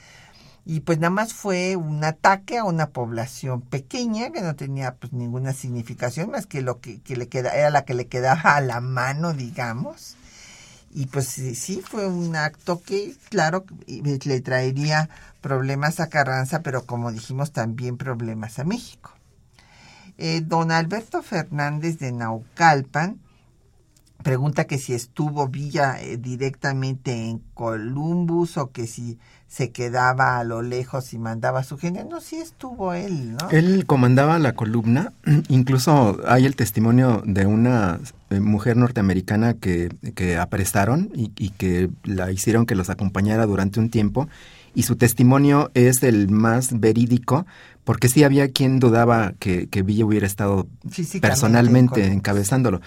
[0.65, 5.13] y pues nada más fue un ataque a una población pequeña que no tenía pues
[5.13, 8.81] ninguna significación más que lo que, le queda era la que le quedaba a la
[8.81, 10.17] mano digamos.
[10.93, 15.09] Y pues sí fue un acto que claro le traería
[15.41, 19.13] problemas a Carranza pero como dijimos también problemas a México.
[20.19, 23.21] Eh, don Alberto Fernández de Naucalpan
[24.23, 29.19] pregunta que si estuvo Villa eh, directamente en Columbus o que si
[29.51, 32.05] se quedaba a lo lejos y mandaba a su gente.
[32.05, 33.51] No, sí estuvo él, ¿no?
[33.51, 35.13] Él comandaba la columna.
[35.49, 37.99] Incluso hay el testimonio de una
[38.31, 43.81] eh, mujer norteamericana que, que apresaron y, y, que la hicieron que los acompañara durante
[43.81, 44.29] un tiempo.
[44.73, 47.45] Y su testimonio es el más verídico,
[47.83, 50.69] porque sí había quien dudaba que, que Villa hubiera estado
[51.21, 52.81] personalmente encabezándolo.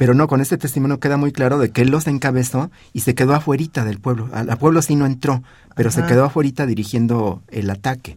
[0.00, 3.14] Pero no, con este testimonio queda muy claro de que él los encabezó y se
[3.14, 4.30] quedó afuerita del pueblo.
[4.32, 5.42] Al pueblo sí no entró,
[5.76, 8.16] pero se quedó afuerita dirigiendo el ataque.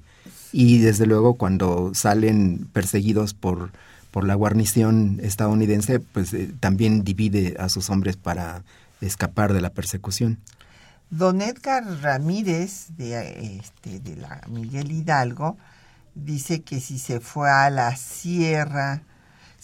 [0.54, 3.72] Y desde luego cuando salen perseguidos por,
[4.12, 8.64] por la guarnición estadounidense, pues eh, también divide a sus hombres para
[9.02, 10.40] escapar de la persecución.
[11.10, 15.58] Don Edgar Ramírez de, este, de la Miguel Hidalgo
[16.16, 19.02] dice que si se fue a la sierra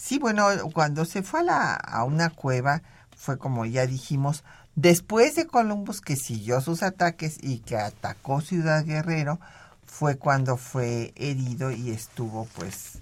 [0.02, 2.80] Sí, bueno, cuando se fue a, la, a una cueva,
[3.14, 4.44] fue como ya dijimos,
[4.74, 9.38] después de Columbus que siguió sus ataques y que atacó Ciudad Guerrero,
[9.84, 12.98] fue cuando fue herido y estuvo pues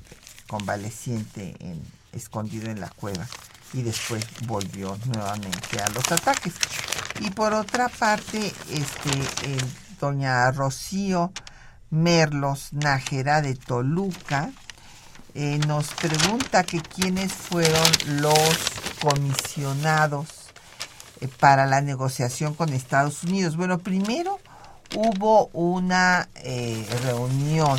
[0.49, 1.81] convaleciente, en,
[2.13, 3.29] escondido en la cueva
[3.73, 6.55] y después volvió nuevamente a los ataques.
[7.21, 9.11] Y por otra parte, este,
[10.01, 11.33] doña Rocío
[11.91, 14.51] Merlos Nájera de Toluca,
[15.41, 17.87] eh, nos pregunta que quiénes fueron
[18.21, 18.59] los
[19.01, 20.27] comisionados
[21.21, 23.57] eh, para la negociación con Estados Unidos.
[23.57, 24.41] Bueno, primero
[24.97, 27.79] hubo una eh, reunión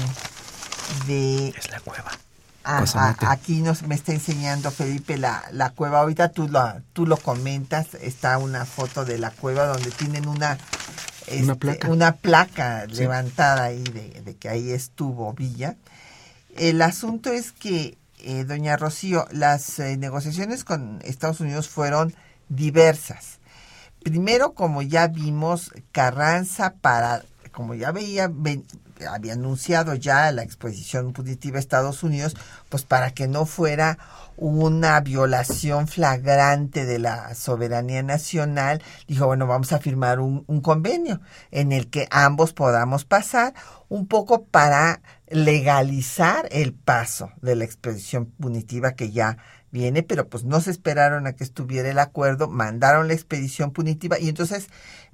[1.06, 1.50] de...
[1.50, 2.12] Es la cueva.
[3.28, 6.00] aquí nos me está enseñando Felipe la, la cueva.
[6.00, 7.94] Ahorita tú lo, tú lo comentas.
[7.96, 10.58] Está una foto de la cueva donde tienen una
[11.88, 15.76] una este, placa, levantada ahí de, que ahí estuvo Villa.
[16.60, 22.14] El asunto es que, eh, doña Rocío, las eh, negociaciones con Estados Unidos fueron
[22.50, 23.40] diversas.
[24.04, 28.30] Primero, como ya vimos, Carranza para, como ya veía,
[29.10, 32.36] había anunciado ya la exposición punitiva a Estados Unidos,
[32.68, 33.98] pues para que no fuera
[34.36, 41.72] una violación flagrante de la soberanía nacional, dijo, bueno, vamos a firmar un, convenio en
[41.72, 43.54] el que ambos podamos pasar,
[43.90, 49.38] un poco para legalizar el paso de la expedición punitiva que ya
[49.72, 54.20] viene, pero pues no se esperaron a que estuviera el acuerdo, mandaron la expedición punitiva
[54.20, 54.68] y entonces,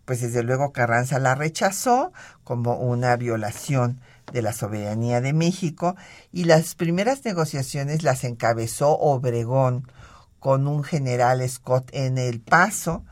[0.05, 2.13] pues desde luego Carranza la rechazó
[2.43, 3.99] como una violación
[4.31, 5.95] de la soberanía de México
[6.31, 9.91] y las primeras negociaciones las encabezó Obregón
[10.39, 13.03] con un general Scott en El Paso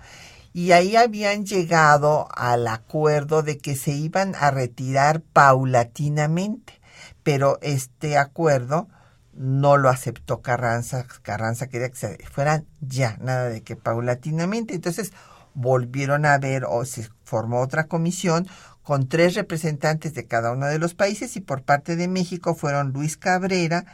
[0.54, 6.80] y ahí habían llegado al acuerdo de que se iban a retirar paulatinamente,
[7.24, 8.88] pero este acuerdo
[9.34, 15.12] no lo aceptó Carranza, Carranza quería que se fueran ya, nada de que paulatinamente, entonces
[15.56, 18.48] volvieron a ver o se formó otra comisión
[18.84, 22.92] con tres representantes de cada uno de los países y por parte de México fueron
[22.92, 23.86] Luis Cabrera,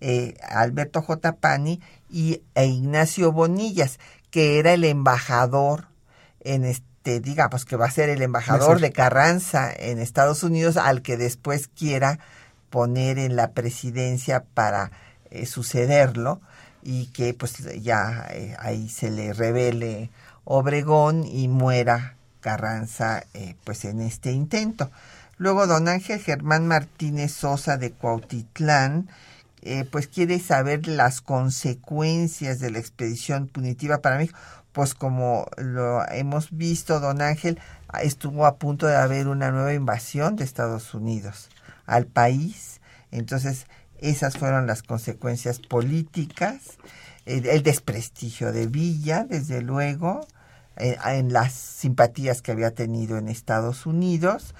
[0.00, 1.36] eh, Alberto J.
[1.36, 1.80] Pani
[2.10, 3.98] y, e Ignacio Bonillas,
[4.30, 5.88] que era el embajador
[6.40, 11.00] en este, digamos que va a ser el embajador de Carranza en Estados Unidos al
[11.00, 12.18] que después quiera
[12.74, 14.90] poner en la presidencia para
[15.30, 16.40] eh, sucederlo
[16.82, 20.10] y que pues ya eh, ahí se le revele
[20.42, 24.90] Obregón y muera Carranza eh, pues en este intento.
[25.36, 29.08] Luego don Ángel Germán Martínez Sosa de Cuautitlán
[29.62, 34.36] eh, pues quiere saber las consecuencias de la expedición punitiva para México.
[34.72, 37.60] Pues como lo hemos visto, don Ángel,
[38.02, 41.50] estuvo a punto de haber una nueva invasión de Estados Unidos
[41.86, 42.80] al país.
[43.10, 43.66] Entonces,
[43.98, 46.78] esas fueron las consecuencias políticas,
[47.24, 50.26] el desprestigio de Villa, desde luego,
[50.76, 54.54] eh, en las simpatías que había tenido en Estados Unidos.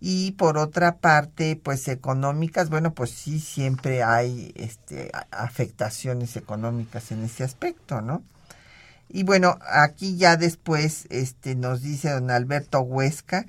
[0.00, 7.22] Y por otra parte pues económicas bueno pues sí siempre hay este afectaciones económicas en
[7.22, 8.22] ese aspecto no
[9.10, 13.44] y bueno aquí ya después este nos dice don Alberto Huesca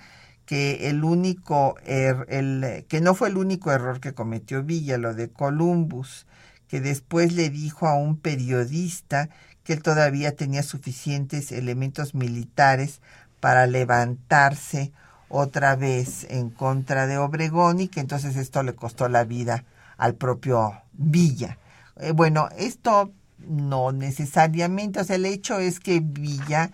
[0.51, 5.13] que el único er, el que no fue el único error que cometió Villa lo
[5.13, 6.27] de Columbus
[6.67, 9.29] que después le dijo a un periodista
[9.63, 12.99] que él todavía tenía suficientes elementos militares
[13.39, 14.91] para levantarse
[15.29, 19.63] otra vez en contra de Obregón y que entonces esto le costó la vida
[19.95, 21.59] al propio Villa.
[21.95, 23.13] Eh, bueno, esto
[23.47, 26.71] no necesariamente, o sea, el hecho es que Villa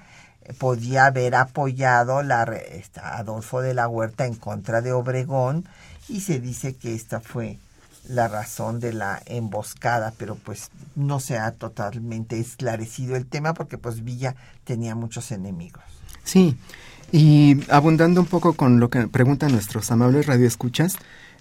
[0.58, 2.48] podía haber apoyado la,
[3.02, 5.66] Adolfo de la Huerta en contra de Obregón
[6.08, 7.58] y se dice que esta fue
[8.08, 13.78] la razón de la emboscada, pero pues no se ha totalmente esclarecido el tema porque
[13.78, 15.84] pues Villa tenía muchos enemigos.
[16.24, 16.58] Sí,
[17.12, 20.96] y abundando un poco con lo que preguntan nuestros amables radioescuchas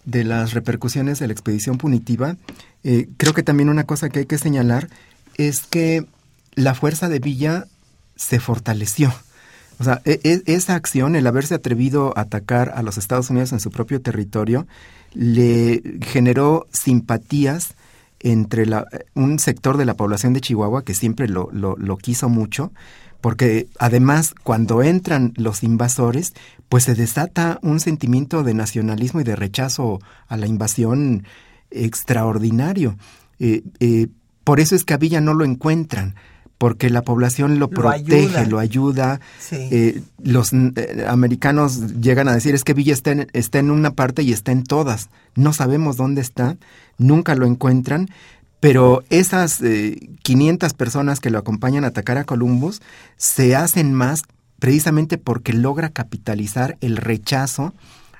[0.05, 2.37] de las repercusiones de la expedición punitiva,
[2.85, 4.89] eh, creo que también una cosa que hay que señalar
[5.37, 6.07] es que
[6.55, 7.67] la fuerza de Villa
[8.17, 9.13] se fortaleció.
[9.79, 13.53] O sea, e, e, esa acción, el haberse atrevido a atacar a los Estados Unidos
[13.53, 14.67] en su propio territorio,
[15.13, 17.75] le generó simpatías
[18.21, 18.67] entre
[19.15, 22.73] un sector de la población de Chihuahua que siempre lo, lo, quiso mucho,
[23.21, 26.33] porque además cuando entran los invasores,
[26.69, 31.25] pues se desata un sentimiento de nacionalismo y de rechazo a la invasión
[31.71, 32.97] extraordinario.
[33.39, 34.09] Eh, eh,
[34.45, 36.15] por eso es que a Villa no lo encuentran
[36.59, 39.21] porque la población lo, protege, lo ayuda.
[39.51, 43.93] Eh, los eh, americanos llegan a decir es que Villa está en, está en una
[43.93, 45.11] parte y está en todas.
[45.35, 46.57] No sabemos dónde está,
[46.97, 48.09] nunca lo encuentran,
[48.61, 49.61] pero esas
[50.23, 52.81] 500 eh, personas que lo acompañan a atacar a Columbus
[53.17, 54.23] se hacen más
[54.59, 57.75] precisamente porque logra capitalizar el rechazo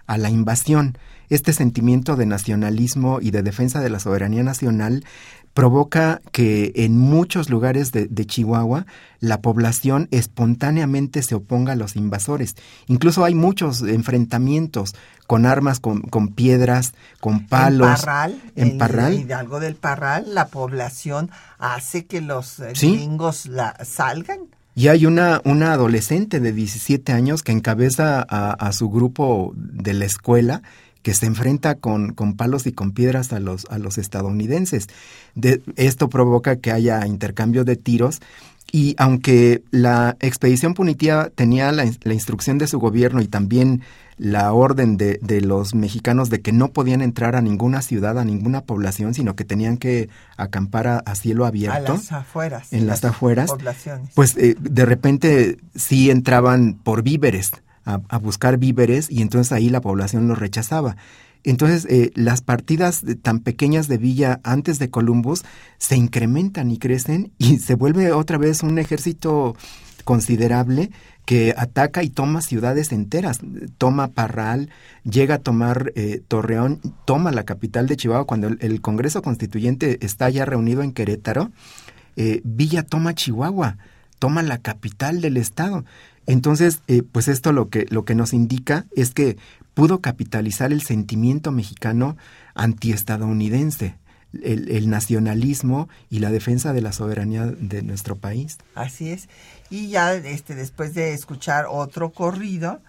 [0.07, 0.99] a la invasión.
[1.29, 5.05] Este sentimiento de nacionalismo y de defensa de la soberanía nacional
[5.57, 8.85] provoca que en muchos lugares de, Chihuahua
[9.21, 12.57] la población espontáneamente se oponga a los invasores.
[12.89, 14.95] Incluso hay muchos enfrentamientos
[15.27, 16.03] con armas, con,
[16.35, 17.89] piedras, con palos.
[17.89, 19.15] En Parral, en, Parral.
[19.15, 24.41] Hidalgo del Parral, la población hace que los eh, gringos la, salgan.
[24.75, 29.95] Y hay una, una adolescente de 17 años que encabeza a, a su grupo de
[29.95, 30.61] la escuela
[31.07, 34.89] que se enfrenta con, con palos y con piedras a los, a los estadounidenses.
[35.37, 38.21] De, esto provoca que haya intercambio de tiros
[38.73, 43.83] y aunque la expedición punitiva tenía la, la, instrucción de su gobierno y también
[44.19, 48.25] la orden de, de, los mexicanos de que no podían entrar a ninguna ciudad, a
[48.25, 51.93] ninguna población, sino que tenían que acampar a, a cielo abierto.
[51.93, 52.73] A las afueras.
[52.73, 53.51] En las, las afueras.
[53.51, 54.11] Poblaciones.
[54.17, 57.53] Pues eh, de repente sí entraban por víveres,
[57.87, 60.97] a, a, buscar víveres, y entonces ahí la población los rechazaba.
[61.47, 65.45] Entonces, eh, las partidas tan pequeñas de Villa antes de Columbus
[65.79, 69.57] se incrementan y crecen y se vuelve otra vez un ejército
[70.03, 70.91] considerable
[71.25, 73.41] que ataca y toma ciudades enteras,
[73.79, 74.71] toma Parral,
[75.05, 80.05] llega a tomar eh, Torreón, toma la capital de Chihuahua cuando el, el, Congreso Constituyente
[80.05, 81.53] está ya reunido en Querétaro,
[82.17, 83.77] eh, Villa toma Chihuahua,
[84.19, 85.85] toma la capital del estado.
[86.27, 89.37] Entonces, eh, pues esto lo que, lo que nos indica es que
[89.75, 92.17] pudo capitalizar el sentimiento mexicano
[92.55, 93.97] antiestadounidense,
[94.43, 98.59] el, el, nacionalismo y la defensa de la soberanía de nuestro país.
[98.75, 99.29] Así es.
[99.71, 102.81] Y ya este, después de escuchar otro corrido,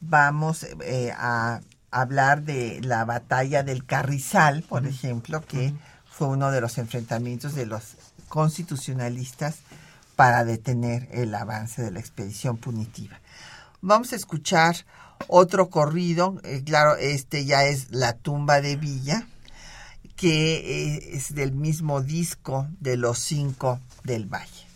[0.00, 4.90] vamos eh, a hablar de la batalla del Carrizal, por uh -huh.
[4.90, 5.78] ejemplo, que uh -huh.
[6.10, 7.96] fue uno de los enfrentamientos de los
[8.28, 9.58] constitucionalistas
[10.16, 13.20] para detener el avance de la expedición punitiva.
[13.80, 14.76] Vamos a escuchar
[15.28, 19.26] otro corrido, eh, claro, este ya es La tumba de Villa,
[20.16, 24.66] que eh, es del mismo disco de los cinco del Valle.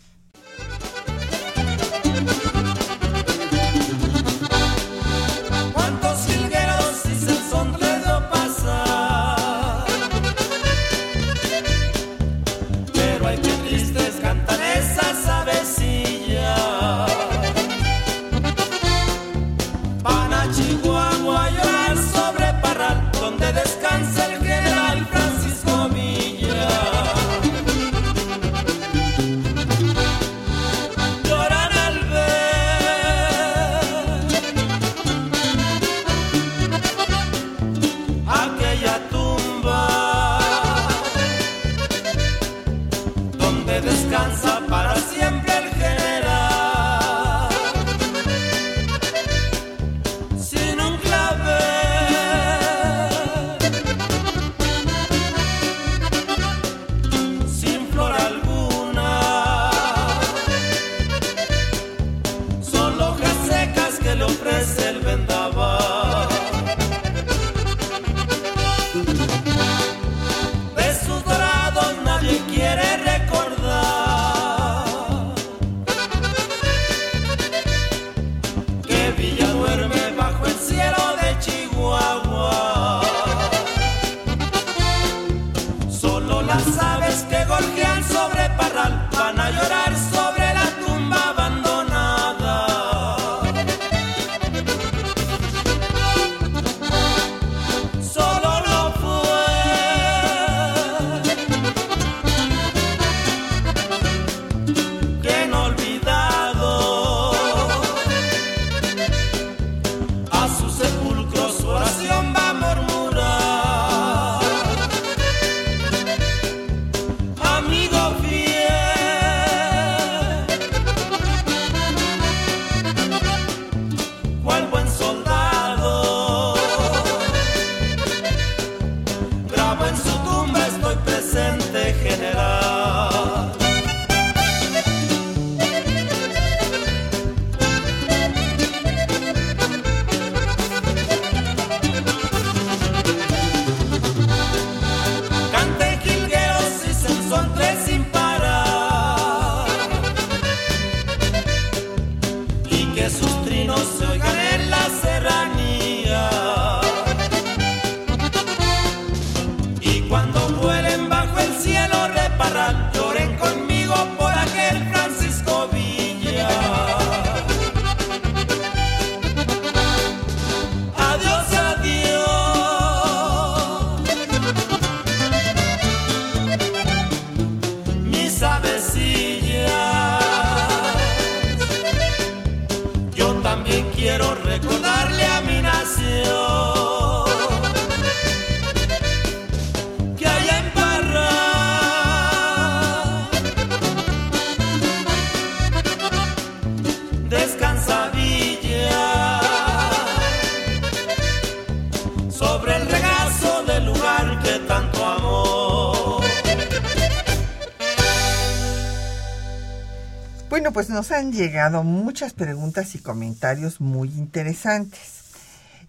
[211.27, 215.23] Han llegado muchas preguntas y comentarios muy interesantes.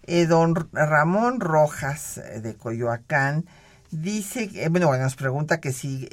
[0.03, 3.45] Eh, don Ramón Rojas eh, de Coyoacán
[3.93, 6.09] dice, eh, bueno, nos pregunta que si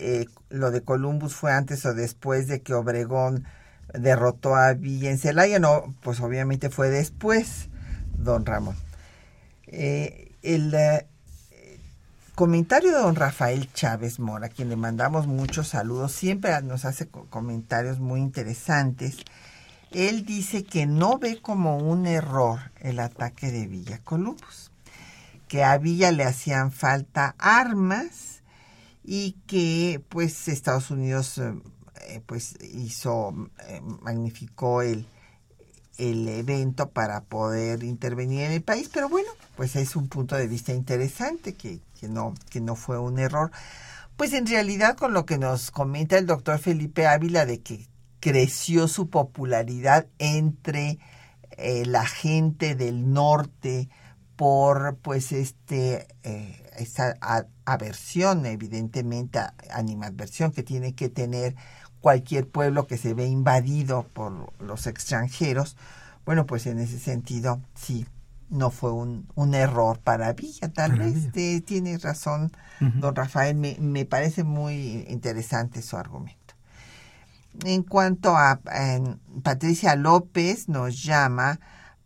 [0.50, 3.46] lo de Columbus fue antes o después de que Obregón
[3.96, 5.58] derrotó a Villa Celaya.
[5.58, 7.70] No, pues obviamente fue después,
[8.20, 8.76] don Ramón.
[9.68, 10.76] el
[12.36, 17.08] comentario de don Rafael Chávez Mora, a quien le mandamos muchos saludos, siempre nos hace
[17.08, 19.18] comentarios muy interesantes.
[19.92, 24.72] Él dice que no ve como un error el ataque de Villa Columbus,
[25.48, 28.44] que a Villa le hacían falta armas
[29.06, 33.34] y que pues Estados Unidos eh, pues hizo,
[33.70, 35.08] eh, magnificó el,
[35.98, 40.48] el evento para poder intervenir en el país, pero bueno, pues es un punto de
[40.48, 43.52] vista interesante que, que, no, que no fue un error.
[44.18, 47.88] Pues en realidad con lo que nos comenta el doctor Felipe Ávila de que
[48.20, 51.00] creció su popularidad entre
[51.58, 53.90] eh, la gente del norte
[54.36, 57.16] por pues este eh, esa
[57.66, 59.40] aversión evidentemente
[59.72, 61.56] animadversión que tiene que tener
[62.06, 65.76] cualquier pueblo que se ve invadido por los extranjeros
[66.24, 68.06] bueno pues en ese sentido sí
[68.52, 70.72] no fue un, un error para Villa.
[70.72, 71.32] Tal vez
[71.66, 73.56] tiene razón, don Rafael.
[73.56, 76.54] Me, me, parece muy interesante su argumento.
[77.66, 78.60] En cuanto a
[79.42, 81.60] Patricia López nos llama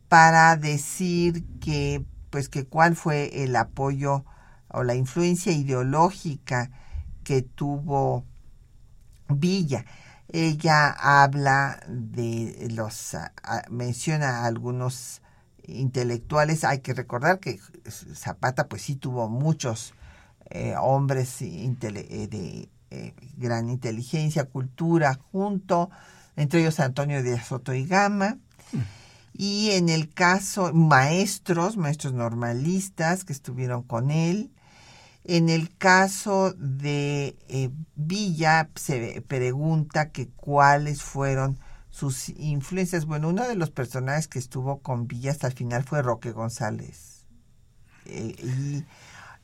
[0.07, 4.23] para decir que, pues, que cuál fue el apoyo
[4.69, 6.71] o la influencia ideológica
[7.25, 8.23] que tuvo
[9.29, 9.85] Villa.
[10.27, 13.15] Ella habla de los,
[13.69, 15.21] menciona algunos
[15.63, 16.63] intelectuales.
[16.63, 19.93] Hay que recordar que Zapata pues sí tuvo muchos
[20.49, 25.89] eh, hombres eh, de eh, gran inteligencia, cultura, junto,
[26.35, 28.37] entre ellos Antonio de Soto y Gama.
[29.33, 34.51] Y en el caso, maestros, maestros normalistas que estuvieron con él.
[35.31, 37.35] En el caso de
[37.95, 41.59] Villa, se pregunta que cuáles fueron
[41.91, 43.05] sus influencias.
[43.05, 47.27] Bueno, uno de los personajes que estuvo con Villa hasta el final fue Roque González.
[48.05, 48.83] Eh, y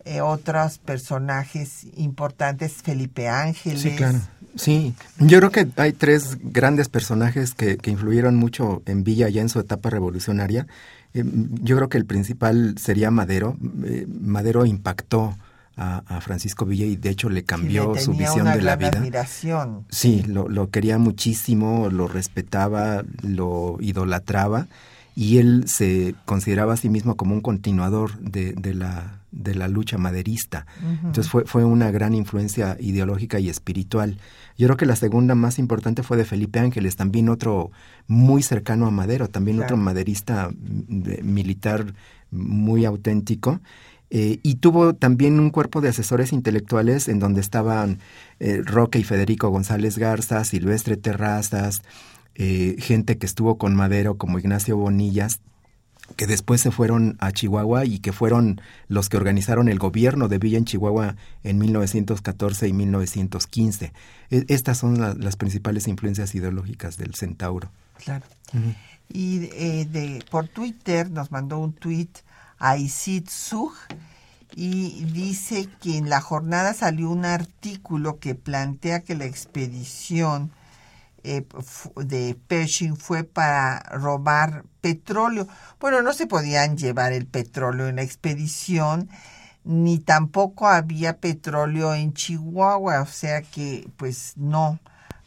[0.06, 3.82] eh, otros personajes importantes, Felipe Ángeles.
[3.82, 4.22] Sí, claro.
[4.56, 9.42] Sí, yo creo que hay tres grandes personajes que, que influyeron mucho en Villa ya
[9.42, 10.66] en su etapa revolucionaria.
[11.14, 11.24] Eh,
[11.62, 13.56] yo creo que el principal sería Madero.
[14.08, 15.38] Madero impactó
[15.78, 18.90] a, Francisco Villa y de hecho le cambió su visión de la vida.
[18.96, 19.86] Admiración.
[19.90, 24.68] Sí, lo, lo quería muchísimo, lo respetaba, lo idolatraba
[25.16, 29.70] y él se consideraba a sí mismo como un continuador de, de la, de la
[29.70, 30.66] lucha maderista.
[30.82, 34.18] Entonces fue, fue una gran influencia ideológica y espiritual.
[34.58, 37.72] Yo creo que la segunda más importante fue de Felipe Ángeles, también otro
[38.08, 41.94] muy cercano a Madero, también otro maderista mm, militar
[42.32, 43.62] muy auténtico
[44.10, 48.00] eh, y tuvo también un cuerpo de asesores intelectuales en donde estaban
[48.40, 51.82] eh, Roque y Federico González Garza, Silvestre Terrazas,
[52.36, 55.40] eh, gente que estuvo con Madero como Ignacio Bonillas,
[56.18, 60.38] que después se fueron a Chihuahua y que fueron los que organizaron el gobierno de
[60.38, 63.92] Villa en Chihuahua en 1914 y 1915.
[64.30, 67.72] E, estas son las principales influencias ideológicas del Centauro.
[68.04, 68.26] Claro.
[69.10, 72.10] Y de, por Twitter nos mandó un tweet
[72.60, 73.30] Aisit
[74.56, 80.52] y dice que en la jornada salió un artículo que plantea que la expedición
[81.24, 81.46] eh,
[81.98, 85.48] de Pershing fue para robar petróleo.
[85.80, 89.10] Bueno, no se podían llevar el petróleo en la expedición,
[89.64, 94.80] ni tampoco había petróleo en Chihuahua, o sea que pues no,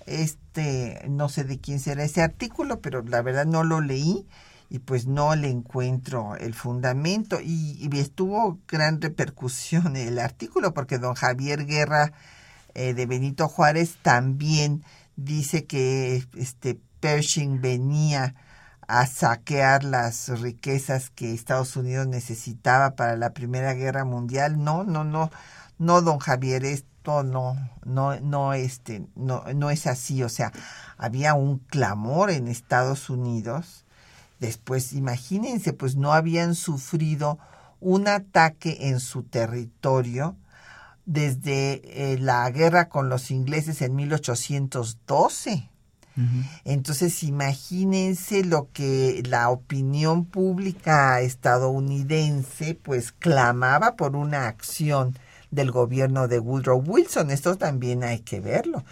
[0.06, 4.26] este, no sé de quién será ese artículo, pero la verdad no lo leí
[4.70, 11.14] y pues no le encuentro el fundamento y, estuvo gran repercusión el artículo porque don
[11.14, 12.12] Javier Guerra
[12.74, 14.84] eh, de Benito Juárez también
[15.16, 18.34] dice que este Pershing venía
[18.86, 24.64] a saquear las riquezas que Estados Unidos necesitaba para la Primera Guerra Mundial.
[24.64, 25.30] No, no, no,
[25.78, 30.22] no, don Javier, esto no, no, no, este, no, no es así.
[30.22, 30.52] O sea,
[30.96, 33.84] había un clamor en Estados Unidos
[34.40, 37.38] Después, imagínense, pues no habían sufrido
[37.80, 40.36] un ataque en su territorio
[41.06, 45.70] desde eh, la guerra con los ingleses en 1812.
[46.64, 55.16] Entonces, imagínense lo que la opinión pública estadounidense pues clamaba por una acción
[55.52, 57.30] del gobierno de Woodrow Wilson.
[57.30, 58.82] Esto también hay que verlo.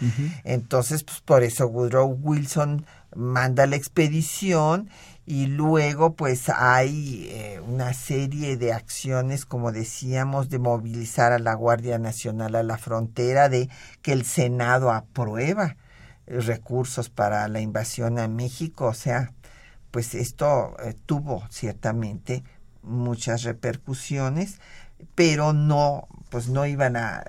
[0.45, 4.89] Entonces, pues por eso Woodrow Wilson manda la expedición
[5.27, 11.53] y luego pues hay eh, una serie de acciones, como decíamos, de movilizar a la
[11.53, 13.69] Guardia Nacional a la frontera, de
[14.01, 15.75] que el Senado aprueba
[16.27, 19.33] recursos para la invasión a México, o sea,
[19.91, 22.45] pues esto eh, tuvo ciertamente
[22.81, 24.61] muchas repercusiones,
[25.13, 27.25] pero no, pues no iban a,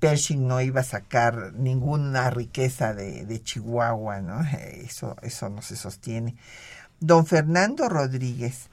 [0.00, 4.40] Pershing no iba a sacar ninguna riqueza de, de Chihuahua, ¿no?
[4.84, 6.36] Eso, eso no se sostiene.
[7.00, 8.70] Don Fernando Rodríguez,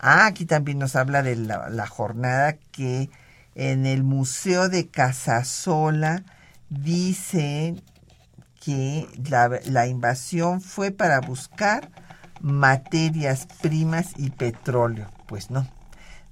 [0.00, 3.08] ah, aquí también nos habla de la, jornada que
[3.54, 6.24] en el Museo de Casasola
[6.70, 7.76] dice
[8.60, 9.06] que
[9.64, 11.88] la, invasión fue para buscar
[12.40, 15.08] materias primas y petróleo.
[15.26, 15.68] Pues no,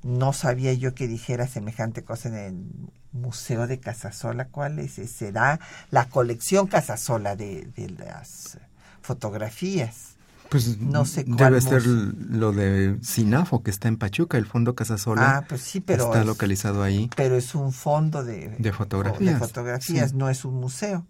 [0.03, 4.49] no sabía yo que dijera semejante cosa en el Museo de Casasola.
[4.49, 4.95] ¿Cuál es?
[4.95, 8.59] Será la colección Casasola de las
[9.01, 10.16] fotografías.
[10.51, 15.39] Pues no sé Debe ser lo de Sinafo, que está en Pachuca, el Fondo Casasola.
[15.39, 16.07] Ah, pues sí, pero.
[16.07, 17.11] Está localizado ahí.
[17.17, 19.35] Pero es un fondo de, de fotografías.
[19.35, 21.07] De fotografías, no es un museo.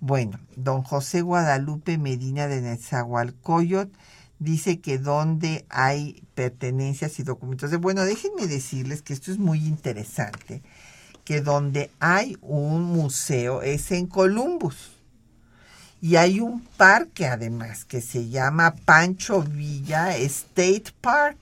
[0.00, 3.96] Bueno, don José Guadalupe Medina de Nezahualcóyotl
[4.38, 7.70] dice que donde hay pertenencias y documentos.
[7.70, 10.62] De, bueno, déjenme decirles que esto es muy interesante,
[11.24, 14.97] que donde hay un museo es en Columbus
[16.00, 21.38] y hay un parque además que se llama Pancho Villa State Park.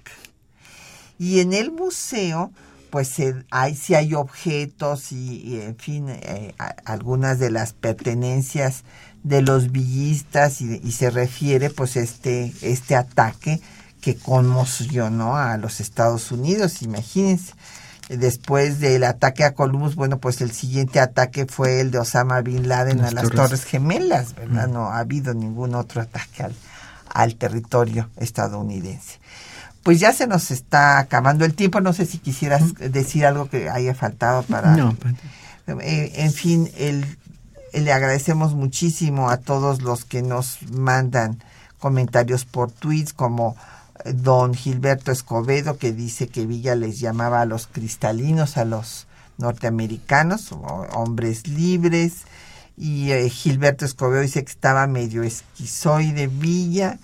[1.18, 2.50] Y en el museo,
[2.90, 3.14] pues
[3.50, 6.54] hay, sí hay objetos y, en fin, eh,
[6.84, 8.84] algunas de las pertenencias
[9.22, 13.60] de los villistas y, y, se refiere pues este, este ataque
[14.00, 17.54] que conmocionó a los Estados Unidos, imagínense
[18.08, 22.68] después del ataque a Columbus, bueno, pues el siguiente ataque fue el de Osama Bin
[22.68, 24.68] Laden a las Torres, Gemelas, ¿verdad?
[24.68, 26.54] No ha habido ningún otro ataque al,
[27.08, 29.18] al territorio estadounidense.
[29.82, 33.70] Pues ya se nos está acabando el tiempo, no sé si quisieras decir algo que
[33.70, 34.76] haya faltado para...
[34.76, 34.94] No.
[34.94, 35.14] Pues,
[35.82, 37.04] eh, en fin, el,
[37.72, 41.42] le agradecemos muchísimo a todos los que nos mandan
[41.78, 43.56] comentarios por tweets como
[44.04, 49.06] don Gilberto Escobedo, que dice que Villa les llamaba a los cristalinos, a los
[49.38, 50.52] norteamericanos,
[50.92, 52.24] hombres libres,
[52.76, 56.98] y eh, Gilberto Escobedo dice que estaba medio esquizoide Villa.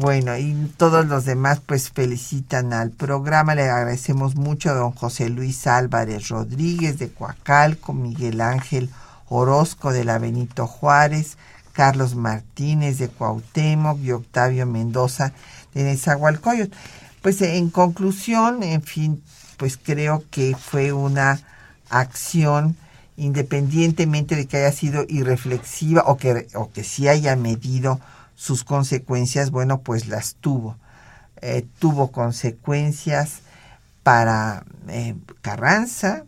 [0.00, 3.56] Bueno, y todos los demás pues felicitan al programa.
[3.56, 8.90] Le agradecemos mucho a don José Luis Álvarez Rodríguez de Coacalco, Miguel Ángel
[9.28, 11.36] Orozco de la Benito Juárez,
[11.72, 15.32] Carlos Martínez de Cuauhtémoc y Octavio Mendoza
[15.74, 16.74] de Nezahualcóyotl.
[17.22, 19.22] Pues en conclusión, en fin,
[19.56, 21.40] pues creo que fue una
[21.88, 22.76] acción
[23.16, 28.00] independientemente de que haya sido irreflexiva o que, o que sí haya medido
[28.34, 30.76] sus consecuencias, bueno, pues las tuvo.
[31.40, 33.40] Eh, tuvo consecuencias
[34.02, 36.24] para eh, Carranza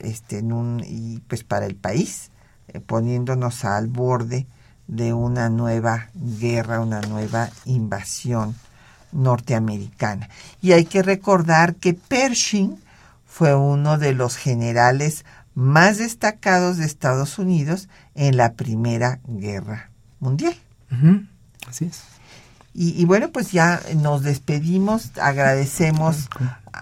[0.00, 0.42] este,
[0.86, 2.30] y pues para el país,
[2.68, 4.46] eh, poniéndonos al borde
[4.86, 8.54] de una nueva guerra, una nueva invasión
[9.12, 10.28] norteamericana.
[10.60, 12.78] Y hay que recordar que Pershing
[13.26, 15.24] fue uno de los generales
[15.54, 20.54] más destacados de Estados Unidos en la Primera Guerra Mundial.
[21.68, 22.02] Así es.
[22.78, 26.28] Y, bueno, pues ya nos despedimos, agradecemos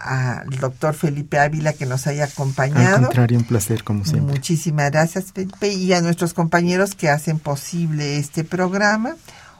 [0.02, 2.96] al doctor Felipe Ávila que nos haya acompañado.
[2.96, 4.34] Al contrario, un placer como siempre.
[4.34, 9.16] Muchísimas gracias Felipe y a nuestros compañeros que hacen posible este programa,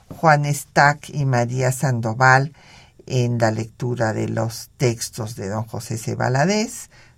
[0.09, 2.53] Juan Stack y María Sandoval
[3.07, 6.17] en la lectura de los textos de don José C.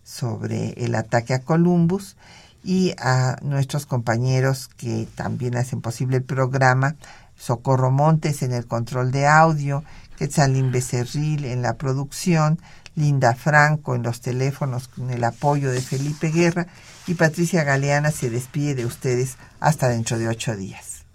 [0.04, 2.18] sobre el ataque a Columbus
[2.64, 6.96] y a nuestros compañeros que también hacen posible el programa,
[7.38, 9.84] Socorro Montes en el control de audio,
[10.18, 12.60] Quetzalín Becerril en la producción,
[12.98, 16.66] Linda Franco en los teléfonos con el apoyo de Felipe Guerra
[17.06, 21.06] y Patricia Galeana se despide de ustedes hasta dentro de ocho días.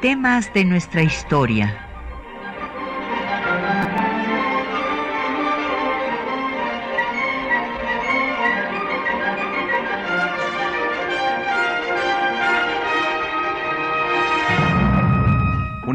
[0.00, 1.85] Temas de nuestra historia.